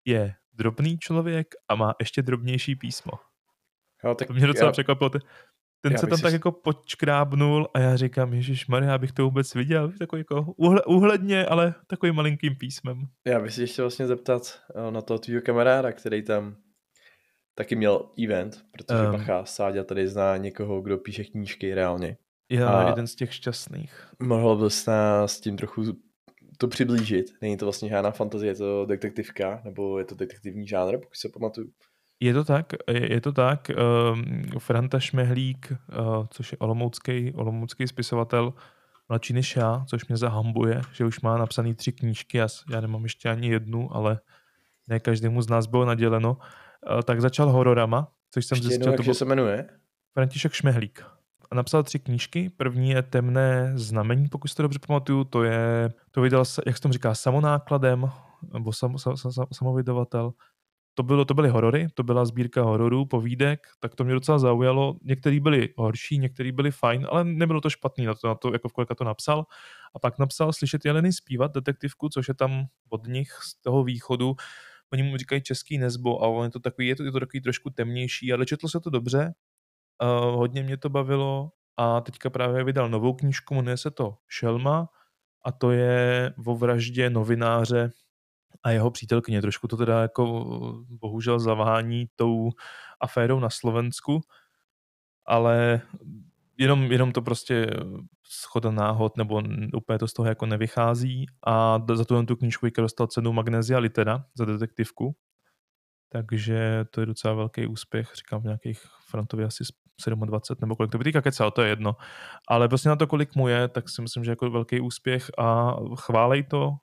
[0.05, 3.13] je drobný člověk a má ještě drobnější písmo.
[4.05, 5.11] Jo, tak To mě docela já, překvapilo.
[5.11, 5.21] Ten,
[5.81, 9.25] ten já se tam si tak jako počkrábnul a já říkám, Ježíš Maria, abych to
[9.25, 9.93] vůbec viděl.
[9.99, 13.07] Takový jako uhle, úhledně, ale takovým malinkým písmem.
[13.27, 14.43] já bych si ještě vlastně zeptat
[14.75, 16.57] eh, na toho tvýho kamaráda, který tam
[17.59, 19.13] taky měl event, protože um.
[19.13, 22.17] Bacha Sáďa tady zná někoho, kdo píše knížky reálně.
[22.51, 24.09] Já A- jeden z těch šťastných.
[24.23, 25.85] Mohl bys nás s tím trochu
[26.59, 27.27] to přiblížit?
[27.43, 31.29] Není to vlastně žádná fantazie, je to detektivka, nebo je to detektivní žánr, pokud se
[31.29, 31.69] pamatuju?
[32.21, 33.71] Je to tak, je, je to tak.
[34.13, 38.53] Um, Franta Šmehlík, uh, což je olomoucký, olomoucký spisovatel,
[39.09, 42.81] mladší než já, což mě zahambuje, že už má napsaný tři knížky, já, s- já
[42.81, 44.21] nemám ještě ani jednu, ale
[44.89, 46.31] ne každému z nás bylo naděleno.
[46.33, 46.45] Uh,
[47.05, 49.69] tak začal hororama, což jsem Ještě jednou, zjistil, to jak byl se jmenuje?
[50.15, 51.05] František Šmehlík.
[51.51, 52.51] A napsal tři knížky.
[52.51, 55.25] První je Temné znamení, pokud si to dobře pamatuju.
[55.25, 58.11] To je, to vydal, jak se tomu říká, samonákladem,
[58.53, 60.33] nebo sam, sam, sam, samovydavatel.
[60.95, 64.97] To, bylo, to byly horory, to byla sbírka hororů, povídek, tak to mě docela zaujalo.
[65.03, 68.69] Některý byli horší, některý byli fajn, ale nebylo to špatný na to, na to jako
[68.69, 69.47] v kolika to napsal.
[69.95, 74.37] A pak napsal Slyšet jeleny zpívat, detektivku, což je tam od nich z toho východu.
[74.93, 77.41] Oni mu říkají český nezbo a on je to takový, je to, je to takový
[77.41, 79.35] trošku temnější, ale četlo se to dobře,
[80.03, 84.89] Uh, hodně mě to bavilo a teďka právě vydal novou knížku, jmenuje se to Šelma
[85.45, 87.91] a to je o vraždě novináře
[88.63, 89.41] a jeho přítelkyně.
[89.41, 90.45] Trošku to teda jako
[90.89, 92.51] bohužel zavání tou
[93.01, 94.21] aférou na Slovensku,
[95.27, 95.81] ale
[96.59, 97.67] jenom, jenom to prostě
[98.23, 99.43] schoda náhod, nebo
[99.75, 101.27] úplně to z toho jako nevychází.
[101.47, 105.17] A za tu, tu knížku Jika dostal cenu Magnesia Litera za detektivku,
[106.09, 109.65] takže to je docela velký úspěch, říkám v nějakých Frantově asi
[110.27, 111.97] 27 nebo kolik to by teďka to je jedno.
[112.49, 115.77] Ale prostě na to, kolik mu je, tak si myslím, že jako velký úspěch a
[115.97, 116.77] chválej to,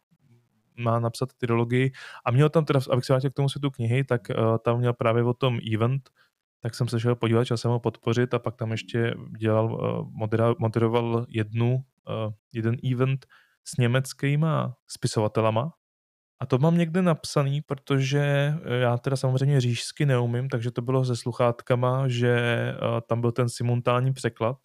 [0.78, 1.92] má napsat trilogii.
[2.26, 4.94] A měl tam teda, abych se vrátil k tomu světu knihy, tak uh, tam měl
[4.94, 6.10] právě o tom event,
[6.64, 9.78] tak jsem se šel podívat, chtěl jsem ho podpořit a pak tam ještě dělal,
[10.12, 13.26] modera, moderoval jednu, uh, jeden event
[13.68, 15.72] s německýma spisovatelama,
[16.44, 21.06] a to mám někde napsaný, protože eh, já teda samozřejmě říšsky neumím, takže to bylo
[21.06, 22.42] se sluchátkama, že
[23.08, 24.58] tam byl ten simultánní překlad.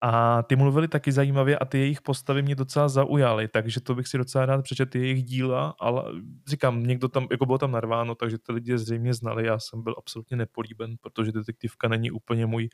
[0.00, 4.08] A ty mluvili taky zajímavě a ty jejich postavy mě docela zaujaly, takže to bych
[4.08, 6.02] si docela rád přečetl jejich díla, ale
[6.48, 9.94] říkám, někdo tam, jako bylo tam narváno, takže ty lidi zřejmě znali, já jsem byl
[9.98, 12.68] absolutně nepolíben, protože detektivka není úplně můj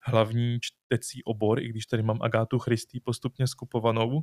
[0.00, 4.22] hlavní čtecí obor, i když tady mám Agátu Christy postupně skupovanou,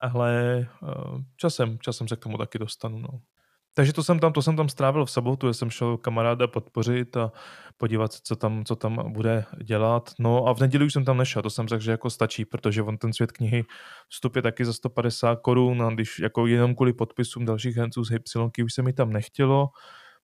[0.00, 2.98] ale uh, časem, časem se k tomu taky dostanu.
[2.98, 3.20] No.
[3.74, 7.16] Takže to jsem tam, to jsem tam strávil v sobotu, já jsem šel kamaráda podpořit
[7.16, 7.32] a
[7.76, 10.10] podívat se, co tam, co tam bude dělat.
[10.18, 12.82] No a v neděli už jsem tam nešel, to jsem řekl, že jako stačí, protože
[12.82, 13.64] on ten svět knihy
[14.08, 18.10] vstup je taky za 150 korun a když jako jenom kvůli podpisům dalších herců z
[18.10, 19.68] Hypsilonky už se mi tam nechtělo.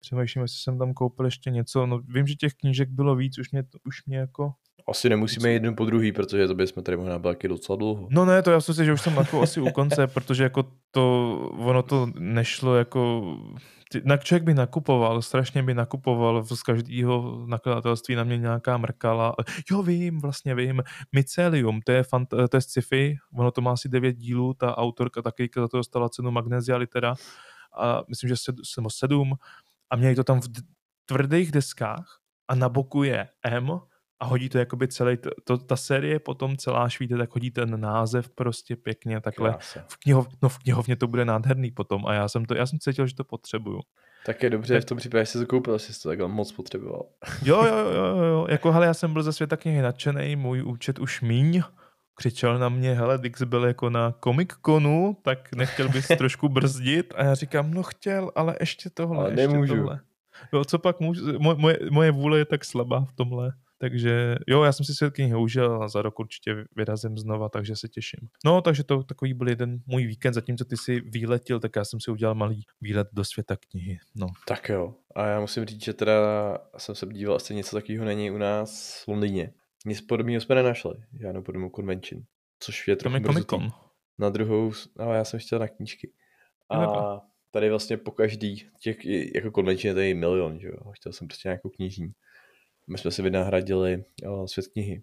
[0.00, 1.86] Přemýšlím, jestli jsem tam koupil ještě něco.
[1.86, 4.52] No vím, že těch knížek bylo víc, už mě, už mě jako
[4.88, 8.08] Asi nemusíme jednu po druhý, protože to bychom tady byli taky docela dlouho.
[8.10, 10.64] No ne, to já si myslím, že už jsem jako asi u konce, protože jako
[10.90, 13.22] to, ono to nešlo jako,
[14.04, 19.34] na člověk by nakupoval, strašně by nakupoval z každého nakladatelství na mě nějaká mrkala.
[19.70, 23.88] Jo, vím, vlastně vím, Mycelium, to je, fant, to je sci-fi, ono to má asi
[23.88, 27.14] devět dílů, ta autorka taky za to dostala cenu Magnesia Litera
[27.78, 29.34] a myslím, že sedm, sedm
[29.90, 30.48] a měli to tam v
[31.06, 33.80] tvrdých deskách a na boku je M
[34.20, 37.80] a hodí to jakoby celý, to, to, ta série potom celá švíte, tak hodí ten
[37.80, 39.50] název prostě pěkně takhle.
[39.50, 39.84] Krása.
[39.88, 42.78] V, knihov, no v knihovně to bude nádherný potom a já jsem to, já jsem
[42.78, 43.80] cítil, že to potřebuju.
[44.26, 47.06] Tak je dobře, v tom případě jsi to koupil, jsi to takhle moc potřeboval.
[47.42, 50.62] Jo, jo, jo, jo, jo, jako hele, já jsem byl ze světa knihy nadšený, můj
[50.62, 51.62] účet už míň,
[52.14, 57.14] křičel na mě, hele, Dix byl jako na Comic Conu, tak nechtěl bys trošku brzdit
[57.16, 59.76] a já říkám, no chtěl, ale ještě tohle, Ale ještě nemůžu.
[59.76, 60.00] tohle.
[60.52, 63.52] Jo, co pak můžu, moje, moje, moje vůle je tak slabá v tomhle.
[63.78, 67.76] Takže jo, já jsem si svět knihy užil a za rok určitě vyrazím znova, takže
[67.76, 68.28] se těším.
[68.44, 72.00] No, takže to takový byl jeden můj víkend, zatímco ty si výletil, tak já jsem
[72.00, 73.98] si udělal malý výlet do světa knihy.
[74.14, 74.94] No, Tak jo.
[75.14, 76.12] A já musím říct, že teda
[76.78, 79.52] jsem se díval, asi něco takového není u nás v Londýně.
[79.86, 82.22] Nic podobného jsme nenašli, žádnou podobnou convention.
[82.60, 83.44] Což je trochu.
[83.44, 83.68] Con.
[84.18, 86.12] Na druhou, no já jsem chtěl na knížky.
[86.70, 87.20] A
[87.50, 88.96] tady vlastně po každý, těch,
[89.34, 90.92] jako konvenčně je tady milion, že jo.
[90.92, 92.12] Chtěl jsem prostě nějakou knižní.
[92.86, 94.04] My jsme si vynahradili
[94.46, 95.02] svět knihy.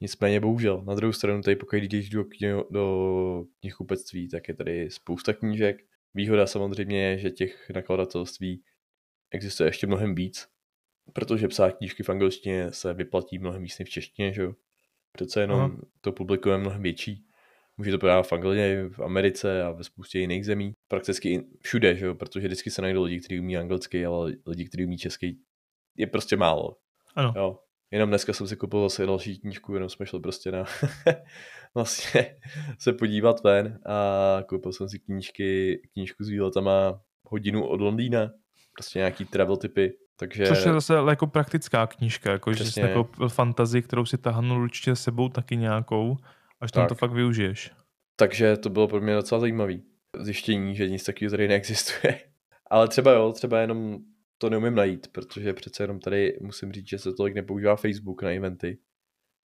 [0.00, 4.90] Nicméně bohužel, na druhou stranu tady pokud jdeš do, kniho, do knihkupectví, tak je tady
[4.90, 5.76] spousta knížek.
[6.14, 8.62] Výhoda samozřejmě je, že těch nakladatelství
[9.30, 10.48] existuje ještě mnohem víc,
[11.12, 14.54] protože psát knížky v angličtině se vyplatí mnohem víc než v češtině, že jo.
[15.12, 15.76] Přece jenom Aha.
[16.00, 17.24] to publikum je mnohem větší.
[17.76, 20.74] Může to prodávat v Anglii, v Americe a ve spoustě jiných zemí.
[20.88, 22.14] Prakticky všude, že jo?
[22.14, 25.40] protože vždycky se najdou lidi, kteří umí anglicky, ale lidi, kteří umí český,
[25.98, 26.76] je prostě málo.
[27.16, 27.32] Ano.
[27.36, 27.58] Jo.
[27.90, 30.64] Jenom dneska jsem si koupil zase další knížku, jenom jsme šli prostě na
[31.74, 32.36] vlastně
[32.78, 38.30] se podívat ven a koupil jsem si knížky, knížku s výletama hodinu od Londýna,
[38.74, 43.28] prostě nějaký travel typy, takže Což je zase jako praktická knížka, jako že jsi nakoupil
[43.28, 46.16] fantazii, kterou si tahnul určitě s sebou taky nějakou,
[46.60, 46.88] až tam Tak.
[46.88, 47.70] to fakt využiješ.
[48.16, 49.82] Takže to bylo pro mě docela zajímavý
[50.18, 52.20] zjištění, že nic takového tady neexistuje.
[52.70, 53.98] Ale třeba jo, třeba jenom
[54.38, 58.30] to neumím najít, protože přece jenom tady musím říct, že se tolik nepoužívá Facebook na
[58.30, 58.78] eventy,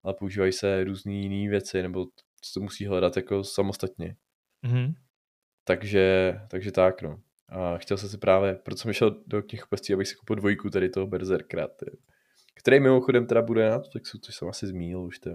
[0.03, 2.07] ale používají se různé jiné věci, nebo
[2.45, 4.17] se to musí hledat jako samostatně.
[4.63, 4.95] Mhm.
[5.65, 7.21] Takže, takže tak no.
[7.49, 10.89] A chtěl jsem si právě, proto jsem šel do knihkupectví, abych si koupil dvojku tady
[10.89, 11.69] toho Berserkra,
[12.55, 15.31] který mimochodem teda bude na Netflixu, což jsem asi zmínil už to.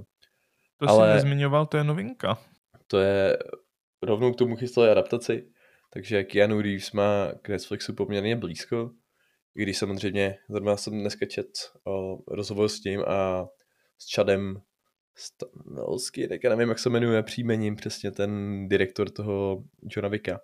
[0.77, 2.37] To Ale- jsi nezmiňoval, to je novinka.
[2.87, 3.37] To je
[4.01, 5.49] rovnou k tomu chystali adaptaci,
[5.93, 8.91] takže Keanu Reeves má k Netflixu poměrně blízko,
[9.57, 11.47] i když samozřejmě zrovna jsem dneska čet
[11.87, 13.47] o rozhovor s tím a
[13.97, 14.61] s Chadem
[15.15, 20.39] Stamelský, tak já nevím, jak se jmenuje příjmením přesně ten direktor toho Johna Vicka.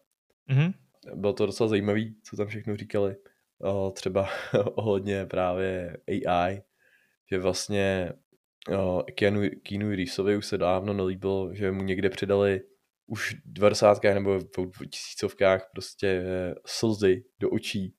[0.47, 0.73] Mhm.
[1.15, 3.15] Bylo to docela zajímavý, co tam všechno říkali.
[3.61, 4.29] O, třeba
[4.75, 6.61] ohledně právě AI,
[7.31, 8.13] že vlastně
[8.77, 12.61] o, Keanu, Keanu Reevesovi už se dávno nelíbilo, že mu někde přidali
[13.07, 16.25] už v 90 nebo v tisícovkách prostě
[16.65, 17.95] slzy do očí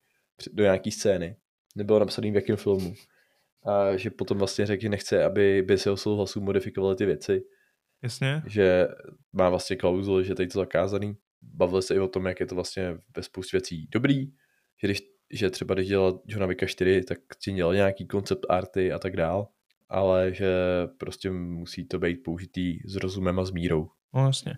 [0.52, 1.36] do nějaký scény.
[1.76, 2.94] Nebylo napsaný v jakém filmu.
[3.64, 7.42] A že potom vlastně řekl, že nechce, aby bez jeho souhlasu modifikovali ty věci
[8.02, 8.42] Jasně.
[8.46, 8.88] že
[9.32, 11.16] má vlastně klauzuli, že tady to zakázaný.
[11.42, 14.26] Bavili se i o tom, jak je to vlastně ve spoustě věcí dobrý,
[14.82, 18.92] že, když, že třeba když dělal Johna Wicka 4, tak si dělal nějaký koncept arty
[18.92, 19.48] a tak dál,
[19.88, 20.54] ale že
[20.98, 23.88] prostě musí to být použitý s rozumem a s mírou.
[24.14, 24.54] No jasně.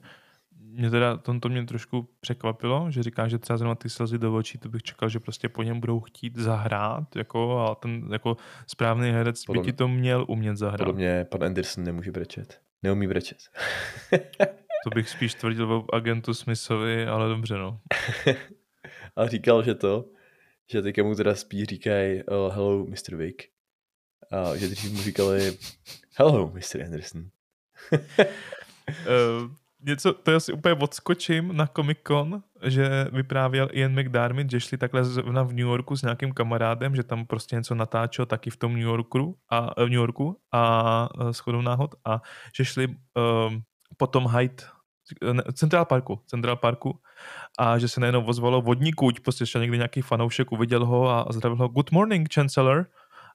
[0.77, 4.35] Mě teda, to, to mě trošku překvapilo, že říká, že třeba zrovna ty slzy do
[4.35, 8.37] očí, to bych čekal, že prostě po něm budou chtít zahrát, jako, a ten jako
[8.66, 10.79] správný herec by Podle ti mě- to měl umět zahrát.
[10.79, 12.61] Podle mě pan Anderson nemůže brečet.
[12.83, 13.39] Neumí brečet.
[14.85, 17.81] To bych spíš tvrdil o agentu Smithovi, ale dobře no.
[19.16, 20.05] a říkal, že to,
[20.70, 23.16] že teďka mu teda spíš říkají oh, hello, Mr.
[23.16, 23.43] Vick.
[24.31, 25.59] A že dřív mu říkali
[26.16, 26.83] hello, Mr.
[26.85, 27.29] Anderson.
[27.93, 29.51] Uh,
[29.87, 34.78] něco, to já si úplně odskočím na Comic Con, že vyprávěl Ian McDermott, že šli
[34.78, 38.57] takhle zrovna v New Yorku s nějakým kamarádem, že tam prostě něco natáčel taky v
[38.57, 42.22] tom New Yorku a, v New Yorku a eh, shodou náhod a
[42.57, 43.62] že šli um,
[43.97, 44.64] potom Hyde
[45.32, 46.99] ne, Central Parku, Central Parku
[47.59, 51.26] a že se najednou ozvalo vodní kuť, prostě šel někdy nějaký fanoušek, uviděl ho a
[51.32, 52.87] zdravil ho Good morning, Chancellor.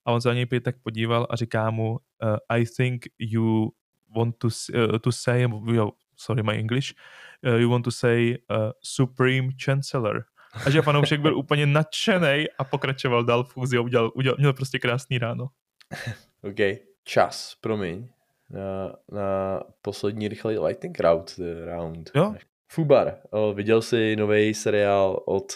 [0.05, 1.97] A on za něj tak podíval a říká mu uh,
[2.49, 3.69] I think you
[4.17, 5.47] want to, s- uh, to say,
[6.21, 6.93] sorry my English,
[7.47, 10.23] uh, you want to say uh, Supreme Chancellor.
[10.65, 14.79] A že fanoušek byl úplně nadšený a pokračoval dál fúzi a udělal, udělal, měl prostě
[14.79, 15.47] krásný ráno.
[16.41, 18.07] OK, čas, promiň,
[18.49, 21.35] na, na poslední rychlej lightning round.
[21.39, 22.11] eh, round.
[22.15, 22.35] Jo?
[22.71, 25.53] Fubar, o, viděl jsi nový seriál od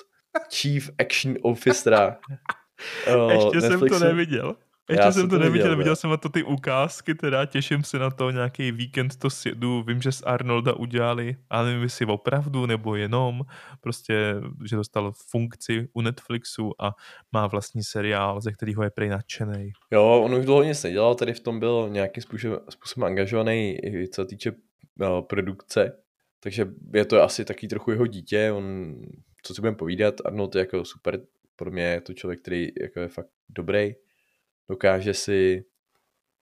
[0.53, 2.17] Chief Action Officera
[3.17, 4.03] o, Ještě jsem to Netflixu?
[4.03, 4.55] neviděl.
[4.89, 7.83] Ještě Já jsem jsem to neviděl, viděl, viděl jsem na to ty ukázky, teda těším
[7.83, 12.05] se na to, nějaký víkend to sjedu, vím, že z Arnolda udělali, ale nevím, jestli
[12.05, 13.41] opravdu, nebo jenom,
[13.81, 16.91] prostě, že dostal funkci u Netflixu a
[17.31, 19.71] má vlastní seriál, ze kterého je prej nadšenej.
[19.91, 24.07] Jo, on už dlouho nic nedělal, tady v tom byl nějakým způsobem, způsobem angažovaný, i
[24.07, 25.97] co týče uh, produkce,
[26.39, 28.95] takže je to asi taky trochu jeho dítě, on,
[29.43, 31.21] co si budeme povídat, Arnold je jako super,
[31.55, 33.93] pro mě je to člověk, který jako je fakt dobrý,
[34.69, 35.65] dokáže si,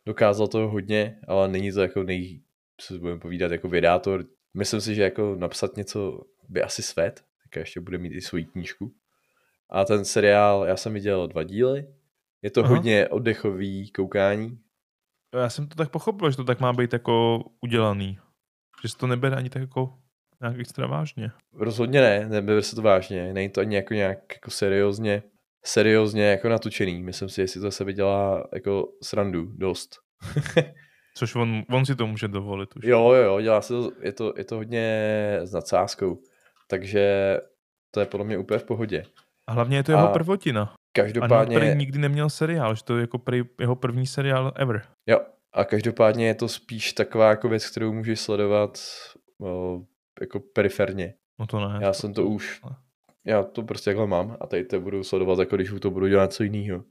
[0.05, 2.41] dokázal toho hodně, ale není to jako nej,
[2.77, 4.25] co si budeme povídat, jako vědátor.
[4.53, 8.45] Myslím si, že jako napsat něco by asi svet, tak ještě bude mít i svoji
[8.45, 8.95] knížku.
[9.69, 11.87] A ten seriál, já jsem viděl dva díly,
[12.41, 12.67] je to Aha.
[12.67, 12.75] Aha.
[12.77, 14.59] hodně oddechový koukání.
[15.35, 18.19] Já jsem to tak pochopil, že to tak má být jako udělaný.
[18.81, 19.99] Že se to nebere ani tak jako
[20.41, 21.31] nějak extra vážně.
[21.53, 25.23] Rozhodně ne, nebere se to vážně, není to ani jako nějak jako seriózně,
[25.65, 27.03] seriózně jako natočený.
[27.03, 29.95] Myslím si, jestli to se dělá jako srandu dost.
[31.15, 32.85] Což on, on si to může dovolit už.
[32.85, 36.21] Jo, jo, jo, dělá se to, je to, je to hodně s nadsázkou,
[36.69, 37.37] takže
[37.91, 39.03] to je podle mě úplně v pohodě.
[39.47, 40.63] A hlavně je to jeho A prvotina.
[40.63, 44.81] A Každopádně, prej nikdy neměl seriál, že to je jako prej jeho první seriál ever.
[45.07, 45.19] jo,
[45.53, 48.79] a každopádně je to spíš taková jako věc, kterou můžeš sledovat
[49.41, 49.81] o,
[50.21, 51.13] jako periferně.
[51.39, 51.79] No to ne.
[51.81, 52.61] Já jsem to už,
[53.25, 56.23] já to prostě takhle mám a tady to budu sledovat, jako když to budu dělat
[56.23, 56.83] něco jiného.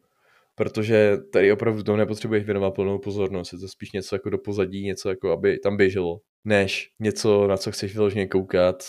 [0.55, 4.85] Protože tady opravdu tomu nepotřebuješ věnovat plnou pozornost, je to spíš něco jako do pozadí,
[4.85, 8.83] něco jako aby tam běželo, než něco, na co chceš vyloženě koukat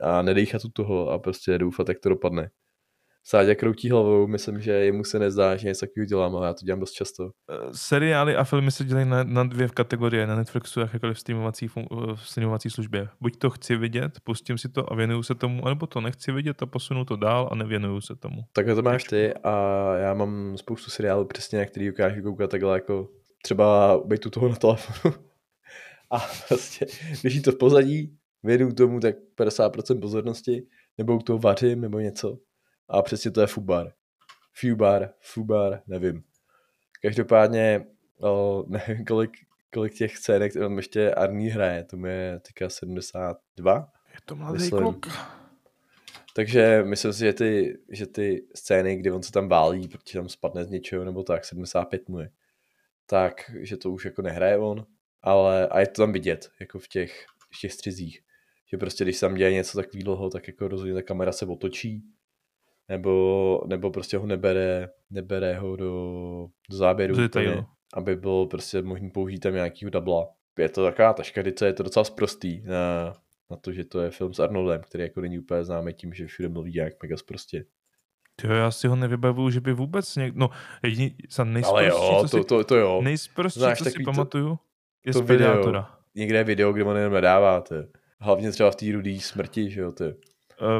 [0.00, 2.50] a nedejchat u toho a prostě doufat, jak to dopadne.
[3.28, 6.64] Sáďa kroutí hlavou, myslím, že jemu se nezdá, že něco takového dělám, ale já to
[6.64, 7.30] dělám dost často.
[7.50, 12.12] Eh, Seriály a filmy se dělají na, na dvě kategorie, na Netflixu, jakékoliv streamovací, fun-
[12.12, 13.08] eh, streamovací službě.
[13.20, 16.62] Buď to chci vidět, pustím si to a věnuju se tomu, anebo to nechci vidět
[16.62, 18.36] a posunu to dál a nevěnuju se tomu.
[18.52, 19.52] Takhle to máš ty a
[19.96, 23.08] já mám spoustu seriálů přesně, na který dokážu koukat takhle jako
[23.42, 25.14] třeba být u toho na telefonu.
[26.10, 26.18] A
[26.48, 26.86] prostě,
[27.22, 30.66] když to v pozadí, věnu tomu tak 50% pozornosti,
[30.98, 32.38] nebo u toho vařím, nebo něco.
[32.88, 33.92] A přesně to je fubar.
[34.54, 36.22] Fubar, fubar, nevím.
[37.02, 37.86] Každopádně,
[38.22, 39.30] o, nevím, kolik,
[39.74, 43.92] kolik těch scének tam ještě Arní hraje, to je teďka 72.
[44.14, 44.82] Je to mladý Myslím.
[44.82, 45.06] kluk.
[46.36, 50.28] Takže myslím si, že ty, že ty scény, kdy on se tam válí, protože tam
[50.28, 52.30] spadne z něčeho, nebo tak, 75 mu je,
[53.06, 54.86] tak, že to už jako nehraje on,
[55.22, 58.20] ale a je to tam vidět, jako v těch, v těch střizích,
[58.70, 62.02] že prostě když se tam děje něco takového, tak jako rozhodně ta kamera se otočí,
[62.88, 67.64] nebo, nebo prostě ho nebere, nebere ho do, do záběru, Do úplně,
[67.94, 70.28] aby bylo prostě možný použít tam nějakýho dubla.
[70.58, 73.12] Je to taková taškadice, je to docela sprostý na,
[73.50, 76.26] na to, že to je film s Arnoldem, který jako není úplně známý tím, že
[76.26, 77.64] všude mluví nějak mega sprostě.
[78.44, 80.40] Jo, já si ho nevybavuju, že by vůbec někdo...
[80.40, 80.50] No,
[80.82, 83.02] jediný, nejsprostší, Ale jo, co to, si, to, to jo.
[83.02, 84.58] nejsprostší, Znáš co si takový to- pamatuju,
[85.06, 85.84] je to z video.
[86.14, 87.88] Někde je video, kde on jenom nadává, to je.
[88.20, 89.92] Hlavně třeba v té rudý smrti, že jo.
[90.00, 90.14] Um,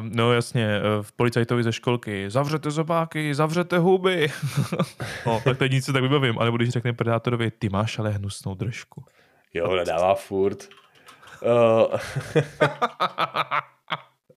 [0.02, 2.30] no jasně, eh, v policajtovi ze školky.
[2.30, 4.28] Zavřete zobáky, zavřete huby.
[5.26, 6.38] no, tak to je nic, co tak vybavím.
[6.38, 9.04] Ale když řekne Predátorovi, ty máš ale hnusnou držku.
[9.54, 10.68] Jo, nadává furt.
[11.42, 11.96] Uh,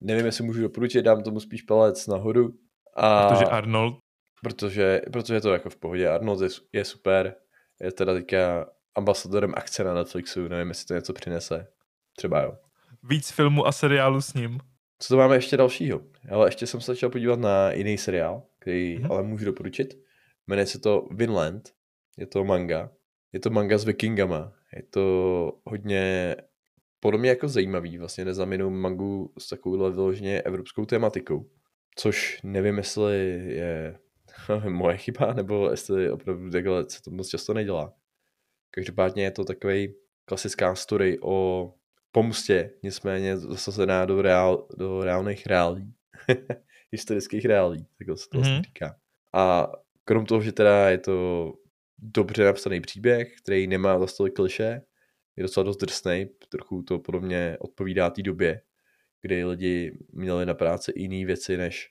[0.00, 2.54] nevím, jestli můžu doporučit, dám tomu spíš palec nahoru.
[2.96, 3.98] A, Protože Arnold,
[4.42, 6.08] protože, protože je to jako v pohodě.
[6.08, 7.34] Arnold je, je super.
[7.80, 10.48] Je teda teďka ambasadorem akce na Netflixu.
[10.48, 11.66] Nevím, jestli to něco přinese.
[12.16, 12.56] Třeba jo.
[13.02, 14.60] víc filmu a seriálu s ním.
[15.02, 16.00] Co to máme ještě dalšího?
[16.30, 19.04] Ale ještě jsem se začal podívat na jiný seriál, který Mhm.
[19.04, 19.12] mm-hmm.
[19.12, 19.98] ale můžu doporučit.
[20.46, 21.70] Jmenuje se to Vinland.
[22.16, 22.90] Je to manga.
[23.32, 24.52] Je to manga s vikingama.
[24.76, 26.36] Je to hodně
[27.00, 27.98] podobně jako zajímavý.
[27.98, 31.50] Vlastně neznamenou mangu s takovouhle vyloženě evropskou tematikou.
[31.96, 33.98] Což nevím, jestli je
[34.68, 37.94] moje chyba, nebo jestli opravdu takhle se to moc často nedělá.
[38.70, 39.94] Každopádně je to takový
[40.24, 41.72] klasická story o
[42.12, 45.94] pomstě, nicméně zasazená do, reál, do reálných reálí.
[46.92, 48.62] Historických reálí, takhle se to vlastně Mhm.
[48.64, 48.96] říká.
[49.34, 49.72] A
[50.04, 51.52] krom toho, že teda je to
[51.98, 54.82] dobře napsaný příběh, který nemá za tolik kliše,
[55.36, 58.60] je docela dost drsnej, trochu to podobně odpovídá té době,
[59.22, 61.90] kdy lidi měli na práci jiné věci, než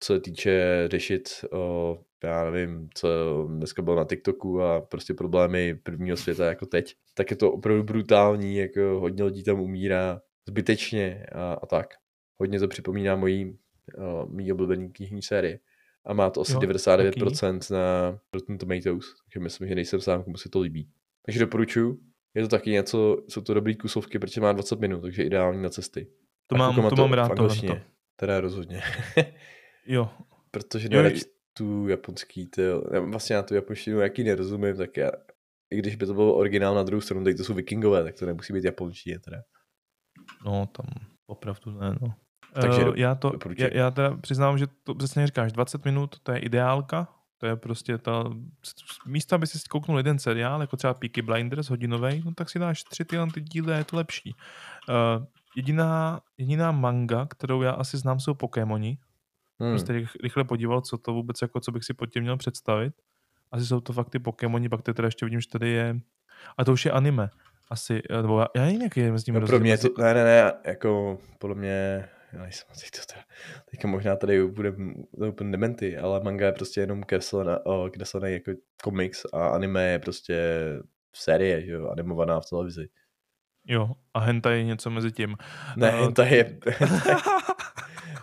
[0.00, 3.08] co se týče řešit, o, já nevím, co
[3.50, 7.82] dneska bylo na TikToku a prostě problémy prvního světa jako teď, tak je to opravdu
[7.82, 11.94] brutální, jako hodně lidí tam umírá zbytečně a, a tak.
[12.38, 13.58] Hodně to připomíná mojí,
[13.98, 15.58] o, mý oblíbený knihní série.
[16.04, 20.22] A má to asi Jo, jo, 99% na Rotten Tomatoes, takže myslím, že nejsem sám,
[20.22, 20.88] komu se to líbí.
[21.26, 22.00] Takže doporučuji.
[22.34, 25.68] Je to taky něco, jsou to dobrý kusovky, protože má 20 minut, takže ideální na
[25.68, 26.06] cesty.
[26.46, 27.44] To A mám, to mám rád tohle.
[27.44, 27.84] angličtině.
[28.16, 28.82] Teda rozhodně.
[29.86, 30.10] Jo,
[30.50, 32.62] protože Jo, nejradši, tu japonský, ty,
[32.92, 35.10] já vlastně na tu japonštinu jaký nerozumím, tak já,
[35.70, 38.26] i když by to bylo originál na druhou stranu, tak to jsou vikingové, tak to
[38.26, 39.42] nemusí být japonštině teda.
[40.44, 40.86] No, tam
[41.26, 42.14] opravdu ne, no.
[42.52, 46.32] Takže Eh, já, to, já, já teda přiznám, že to přesně říkáš, 20 minut, to
[46.32, 47.08] je ideálka,
[47.38, 48.24] to je prostě ta,
[49.06, 52.84] místo, aby si kouknul jeden seriál, jako třeba Peaky Blinders hodinový, no tak si dáš
[52.84, 54.34] tři tyhle ty díly a je to lepší.
[54.88, 55.24] Uh,
[55.56, 58.98] jediná, jediná manga, kterou já asi znám, jsou Pokémoni.
[59.60, 59.70] Hmm.
[59.70, 62.92] Prostě rych- rychle podíval, co to vůbec, jako co bych si pod tím měl představit.
[63.52, 65.96] Asi jsou to fakt ty Pokémoni, pak teď teda ještě vidím, že tady je,
[66.58, 67.28] a to už je anime.
[67.70, 70.14] Asi, eh, nebo já, já nevím, jaký je mezi tím No pro mě to, ne,
[70.14, 73.24] ne, ne, jako podle mě, já nejsem teď to teda,
[73.70, 74.72] teďka možná tady bude
[75.28, 77.58] úplně dementy, ale manga je prostě jenom kreslená,
[77.92, 78.52] kreslený jako
[78.82, 80.38] komiks a anime je prostě
[81.16, 82.88] série, jo, animovaná v televizi.
[83.66, 85.36] Jo, a hentai je něco mezi tím.
[85.76, 86.74] Ne, Eh, hentai je, hentai,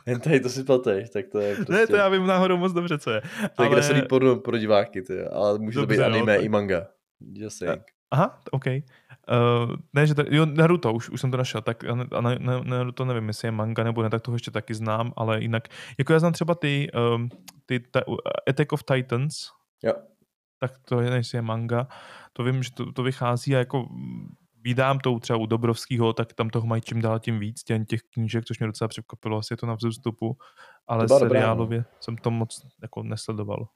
[0.07, 2.97] hentai to si plateš, tak to je prostě, Ne, to já vím náhodou moc dobře,
[2.97, 3.21] co je.
[3.55, 3.69] to je ale...
[3.69, 6.87] kreslený porno pro diváky, ty, ale může to Dobře, být no, anime tak- i manga.
[7.33, 7.81] Just saying.
[8.11, 8.65] Aha, OK.
[8.67, 12.21] Uh, ne, že tady, jo, Naruto, už, už jsem to našel, tak a ne, a
[12.21, 15.41] ne, ne, Naruto nevím, jestli je manga nebo ne, tak toho ještě taky znám, ale
[15.41, 17.29] jinak, jako já znám třeba ty, um,
[17.65, 18.17] ty ta, uh,
[18.49, 19.33] Attack of Titans,
[19.83, 19.93] Jo,
[20.59, 21.87] tak to je, jestli je manga,
[22.33, 23.87] to vím, že to, to vychází a jako
[24.63, 28.01] vídám to třeba u Dobrovského, tak tam toho mají čím dál tím víc, těch, těch
[28.13, 30.37] knížek, což mě docela překvapilo, asi je to na vzestupu,
[30.87, 31.39] ale To byla dobrá, no.
[31.39, 33.67] seriálově jsem to moc jako nesledoval.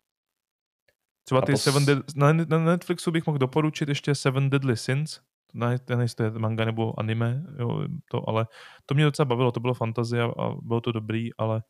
[1.24, 5.20] Třeba ty pos- Seven Dead, na, na Netflixu bych mohl doporučit ještě Seven Deadly Sins,
[5.52, 5.58] to
[5.96, 8.48] ne, je manga nebo anime, jo, to, ale
[8.86, 11.64] to mě docela bavilo, to bylo fantazie a bylo to dobrý, ale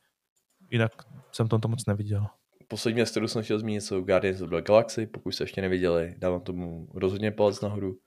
[0.72, 0.92] jinak
[1.32, 2.28] jsem to, to moc neviděl.
[2.68, 6.16] poslední věc, kterou jsem chtěl zmínit, jsou Guardians of the Galaxy, pokud jste ještě neviděli,
[6.18, 7.98] dávám tomu rozhodně palec nahoru.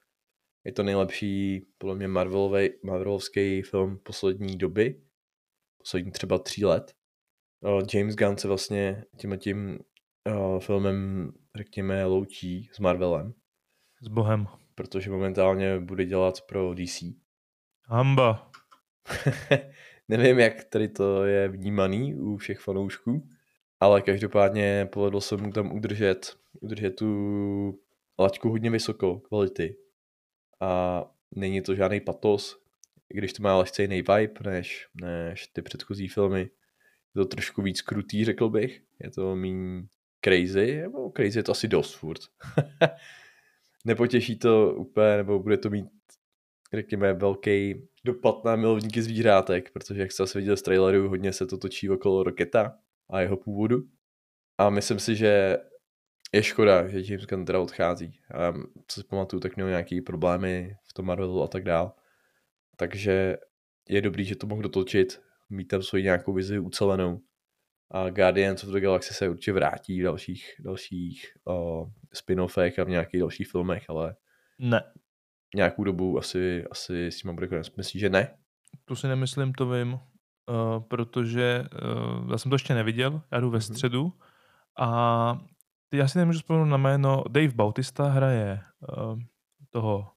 [0.65, 5.01] Je to nejlepší, podle mě, Marvelový, Marvelovský film poslední doby,
[5.79, 6.95] poslední třeba tří let.
[7.65, 9.79] Eh, James Gunn se vlastně tím tím
[10.29, 13.35] uh, filmem, řekněme, loučí s Marvelem,
[14.03, 14.47] S Bohem.
[14.75, 17.05] protože momentálně bude dělat pro DC.
[17.85, 18.51] Hamba.
[20.09, 23.29] Nevím, jak tady to je vnímaný u všech fanoušků,
[23.81, 27.81] ale každopádně povedlo se mu tam udržet, udržet tu
[28.19, 29.77] laťku hodně vysoko kvality.
[30.61, 32.63] A není to žádný patos,
[33.09, 36.41] když to má lehce jiný vibe než, než ty předchozí filmy.
[36.41, 38.83] Je to trošku víc krutý, řekl bych.
[39.01, 39.83] Je to méně
[40.25, 42.21] crazy, nebo crazy je to asi dost furt.
[43.85, 45.87] Nepotěší to úplně, nebo bude to mít
[46.77, 47.75] řekněme, velký
[48.05, 51.91] dopad na milovníky zvířátek, protože jak jste asi viděl z traileru, hodně se to točí
[51.91, 52.79] okolo Roketa
[53.11, 53.83] a jeho původu.
[54.59, 55.59] A myslím si, že
[56.35, 58.21] je škoda, že James Gunn teda odchází.
[58.35, 58.53] A
[58.89, 61.93] co si pamatuju, tak měl nějaký problémy v tom Marvelu a tak dál.
[62.77, 63.37] Takže
[63.89, 67.21] je dobrý, že to mohl dotočit, mít tam svoji nějakou vizi ucelenou.
[67.91, 72.89] A Guardians of the Galaxy se určitě vrátí v dalších, dalších uh, spin-offech a v
[72.89, 74.17] nějakých dalších filmech, ale
[74.59, 74.83] Ne,
[75.55, 77.77] nějakou dobu asi, asi s tím bude konec.
[77.77, 78.37] Myslíš, že ne?
[78.85, 80.01] to si nemyslím, to vím, uh,
[80.89, 81.65] protože
[82.23, 83.63] uh, já jsem to ještě neviděl, já jdu ve Mhm.
[83.63, 84.13] středu
[84.79, 85.54] a teď
[85.95, 88.61] já si nemůžu vzpomenout na jméno, Dave Bautista hraje
[88.99, 89.19] uh,
[89.71, 90.15] toho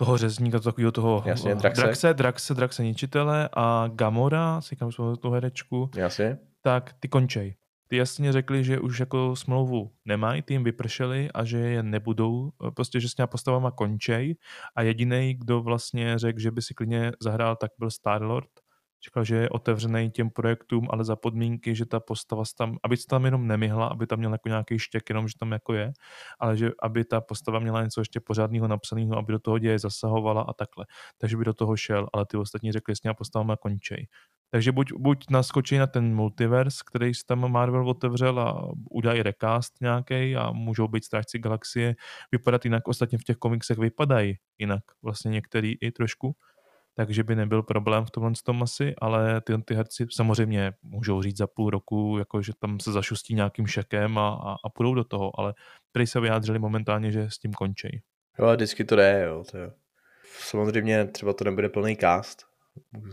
[0.00, 1.82] toho řezníka, takového toho Jasně, eh, Draxe.
[1.82, 6.38] Draxe, Draxe, Draxe ničitele a Gamora, si kam tu herečku, Jasně.
[6.62, 7.56] tak ty končej.
[7.88, 12.50] Ty jasně řekli, že už jako smlouvu nemají, ty jim vypršeli a že je nebudou,
[12.66, 14.36] eh, prostě, že s těma postavama končej
[14.76, 18.50] a jediný, kdo vlastně řekl, že by si klidně zahrál, tak byl Star-Lord.
[19.04, 22.96] Říkal, že je otevřený těm projektům, ale za podmínky, že ta postava se tam, aby
[22.96, 25.92] se tam jenom nemihla, aby tam měl jako nějaký štěk, jenom že tam jako je,
[26.40, 30.42] ale že aby ta postava měla něco ještě pořádného napsaného, aby do toho děje zasahovala
[30.42, 30.86] a takhle.
[31.18, 34.06] Takže by do toho šel, ale ty ostatní řekli, s těma postavama končej.
[34.50, 39.80] Takže buď, buď naskočí na ten multiverse, který si tam Marvel otevřel a udělají recast
[39.80, 41.94] nějaký a můžou být strážci galaxie,
[42.32, 46.36] vypadat jinak, ostatně v těch komiksech vypadají jinak, vlastně některý i trošku,
[46.94, 51.36] takže by nebyl problém v tomhle tom asi, ale ty, ty herci samozřejmě můžou říct
[51.36, 55.04] za půl roku, jako že tam se zašustí nějakým šekem a, a, a půjdou do
[55.04, 55.54] toho, ale
[55.92, 58.00] tady se vyjádřili momentálně, že s tím končí.
[58.38, 59.44] Jo, a vždycky to jde, jo.
[59.50, 59.70] To jo.
[60.38, 62.42] Samozřejmě třeba to nebude plný cast,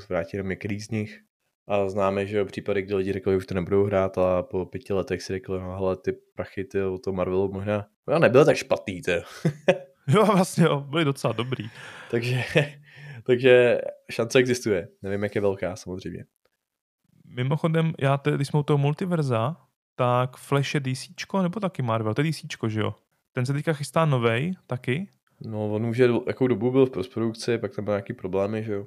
[0.09, 1.19] vrátit jenom některý z nich.
[1.67, 4.93] A známe, že případy, kdy lidi řekli, že už to nebudou hrát a po pěti
[4.93, 8.55] letech si řekli, no hele, ty prachy, ty o to Marvelu možná, možná nebyl tak
[8.55, 9.11] špatný, ty.
[10.09, 11.65] Jo, vlastně jo, byli docela dobrý.
[12.11, 12.43] takže,
[13.24, 14.88] takže šance existuje.
[15.01, 16.26] Nevím, jak je velká, samozřejmě.
[17.26, 19.57] Mimochodem, já te, když jsme u toho multiverza,
[19.95, 21.09] tak Flash je DC,
[21.41, 22.13] nebo taky Marvel?
[22.13, 22.95] To je DC, že jo?
[23.32, 25.09] Ten se teďka chystá novej, taky.
[25.41, 28.74] No, on už je, jakou dobu byl v postprodukci, pak tam byl nějaký problémy, že
[28.74, 28.86] jo.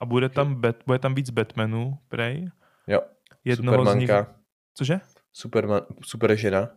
[0.00, 2.50] A bude tam, bat, bude tam víc Batmanů, prej.
[2.86, 3.00] Jo,
[3.44, 4.08] Jednoho z nich...
[4.08, 4.36] Supermanka.
[4.74, 5.00] Cože?
[5.32, 6.68] Superman, super žena.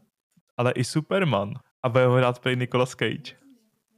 [0.57, 1.53] Ale i Superman.
[1.83, 3.35] A bude ho hrát prej Nicolas Cage.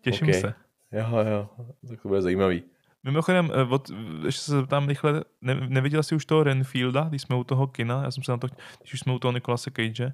[0.01, 0.33] Těším Ok.
[0.33, 0.53] se.
[0.91, 1.49] Jo, jo,
[1.89, 2.63] tak to bude zajímavý.
[3.03, 3.89] Mimochodem, eh, od,
[4.25, 8.03] ještě se zeptám rychle, ne, neviděl jsi už toho Renfielda, když jsme u toho kina,
[8.03, 8.47] já jsem se na to,
[8.81, 10.13] když už jsme u toho Nikolase Cage,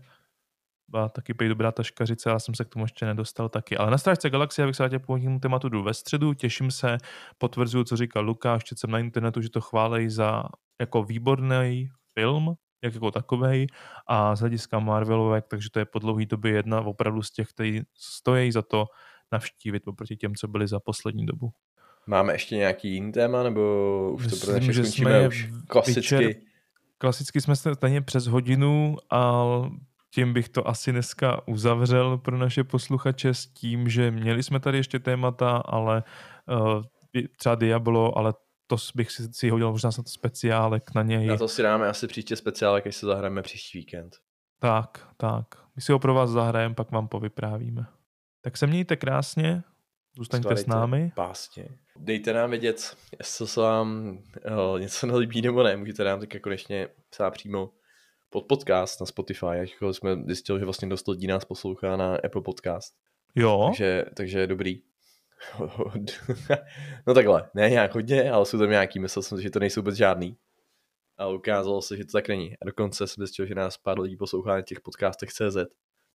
[0.88, 3.78] byla taky pej dobrá taškařice, já jsem se k tomu ještě nedostal taky.
[3.78, 6.98] Ale na strážce Galaxie, abych se vrátil po tomu tématu, jdu ve středu, těším se,
[7.38, 10.44] potvrzuju, co říkal Lukáš, četl jsem na internetu, že to chválej za
[10.82, 13.68] jako výborný film, jak jako takovej
[14.08, 17.82] a z hlediska Marvelovek, takže to je po dlouhý době jedna opravdu z těch, kteří
[17.94, 18.86] stojí za to
[19.32, 21.52] navštívit oproti těm, co byli za poslední dobu.
[22.08, 23.62] Máme ještě nějaký jiný téma, nebo
[24.14, 26.01] už to pro Myslím, naše že skončíme už klasicky?
[26.01, 26.36] vyčer-
[26.97, 29.43] Klasicky jsme se stejně přes hodinu a
[30.14, 34.78] tím bych to asi dneska uzavřel pro naše posluchače s tím, že měli jsme tady
[34.78, 36.03] ještě témata, ale
[36.47, 36.84] uh,
[37.38, 38.34] třeba Diablo, ale
[38.68, 41.28] to bych si, si hodil možná na to speciálek na něj.
[41.28, 44.16] Na to si dáme asi příště speciálek, až se zahrajeme příští víkend.
[44.60, 45.45] Tak, tak.
[45.76, 47.86] My si ho pro vás zahrajeme, pak vám povyprávíme.
[48.41, 49.64] Tak se mějte krásně,
[50.18, 51.11] zůstaňte s námi.
[51.15, 51.68] Pásně.
[51.95, 54.20] Dejte nám vědět, jestli se vám
[54.72, 55.78] uh, něco nelíbí nebo ne.
[55.78, 57.72] Můžete nám tak konečně psát přímo
[58.30, 62.41] pod podcast na Spotify, jakkoliv jsme zjistili, že vlastně dost lidí nás poslouchá na Apple
[62.41, 62.93] Podcast.
[63.36, 64.82] Jo, Takže, takže dobrý.
[67.07, 69.95] no takhle, ne nějak hodně, ale jsou tam nějaký, myslel jsem že to nejsou vůbec
[69.95, 70.38] žádný.
[71.18, 72.53] A ukázalo se, že to tak není.
[72.61, 75.57] A dokonce jsem zjistil, že nás pár lidí poslouchá na těch podcastech CZ.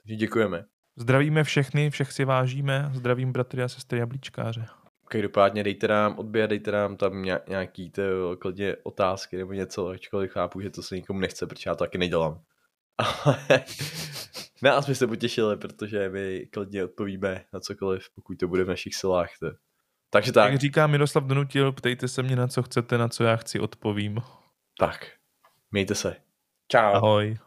[0.03, 0.65] Takže děkujeme.
[0.99, 4.67] Zdravíme všechny, všech si vážíme, zdravím bratry a sestry jablíčkáře.
[5.09, 8.03] Každopádně dejte nám odběr, dejte nám tam ně- nějaký ty
[8.39, 11.99] klidně otázky nebo něco, ačkoliv chápu, že to se nikomu nechce, protože já to taky
[11.99, 12.41] nedělám.
[13.25, 13.65] Ale
[14.63, 19.31] nás byste potěšili, protože my klidně odpovíme na cokoliv, pokud to bude v našich silách.
[19.41, 19.51] To.
[20.11, 23.37] Takže tak, Jak říká Miroslav Donutil, ptejte se mě na co chcete, na co já
[23.37, 24.19] chci, odpovím.
[24.79, 25.07] tak.
[25.71, 26.17] Mějte se.
[26.69, 26.79] Čau.
[26.95, 27.39] Ahoj.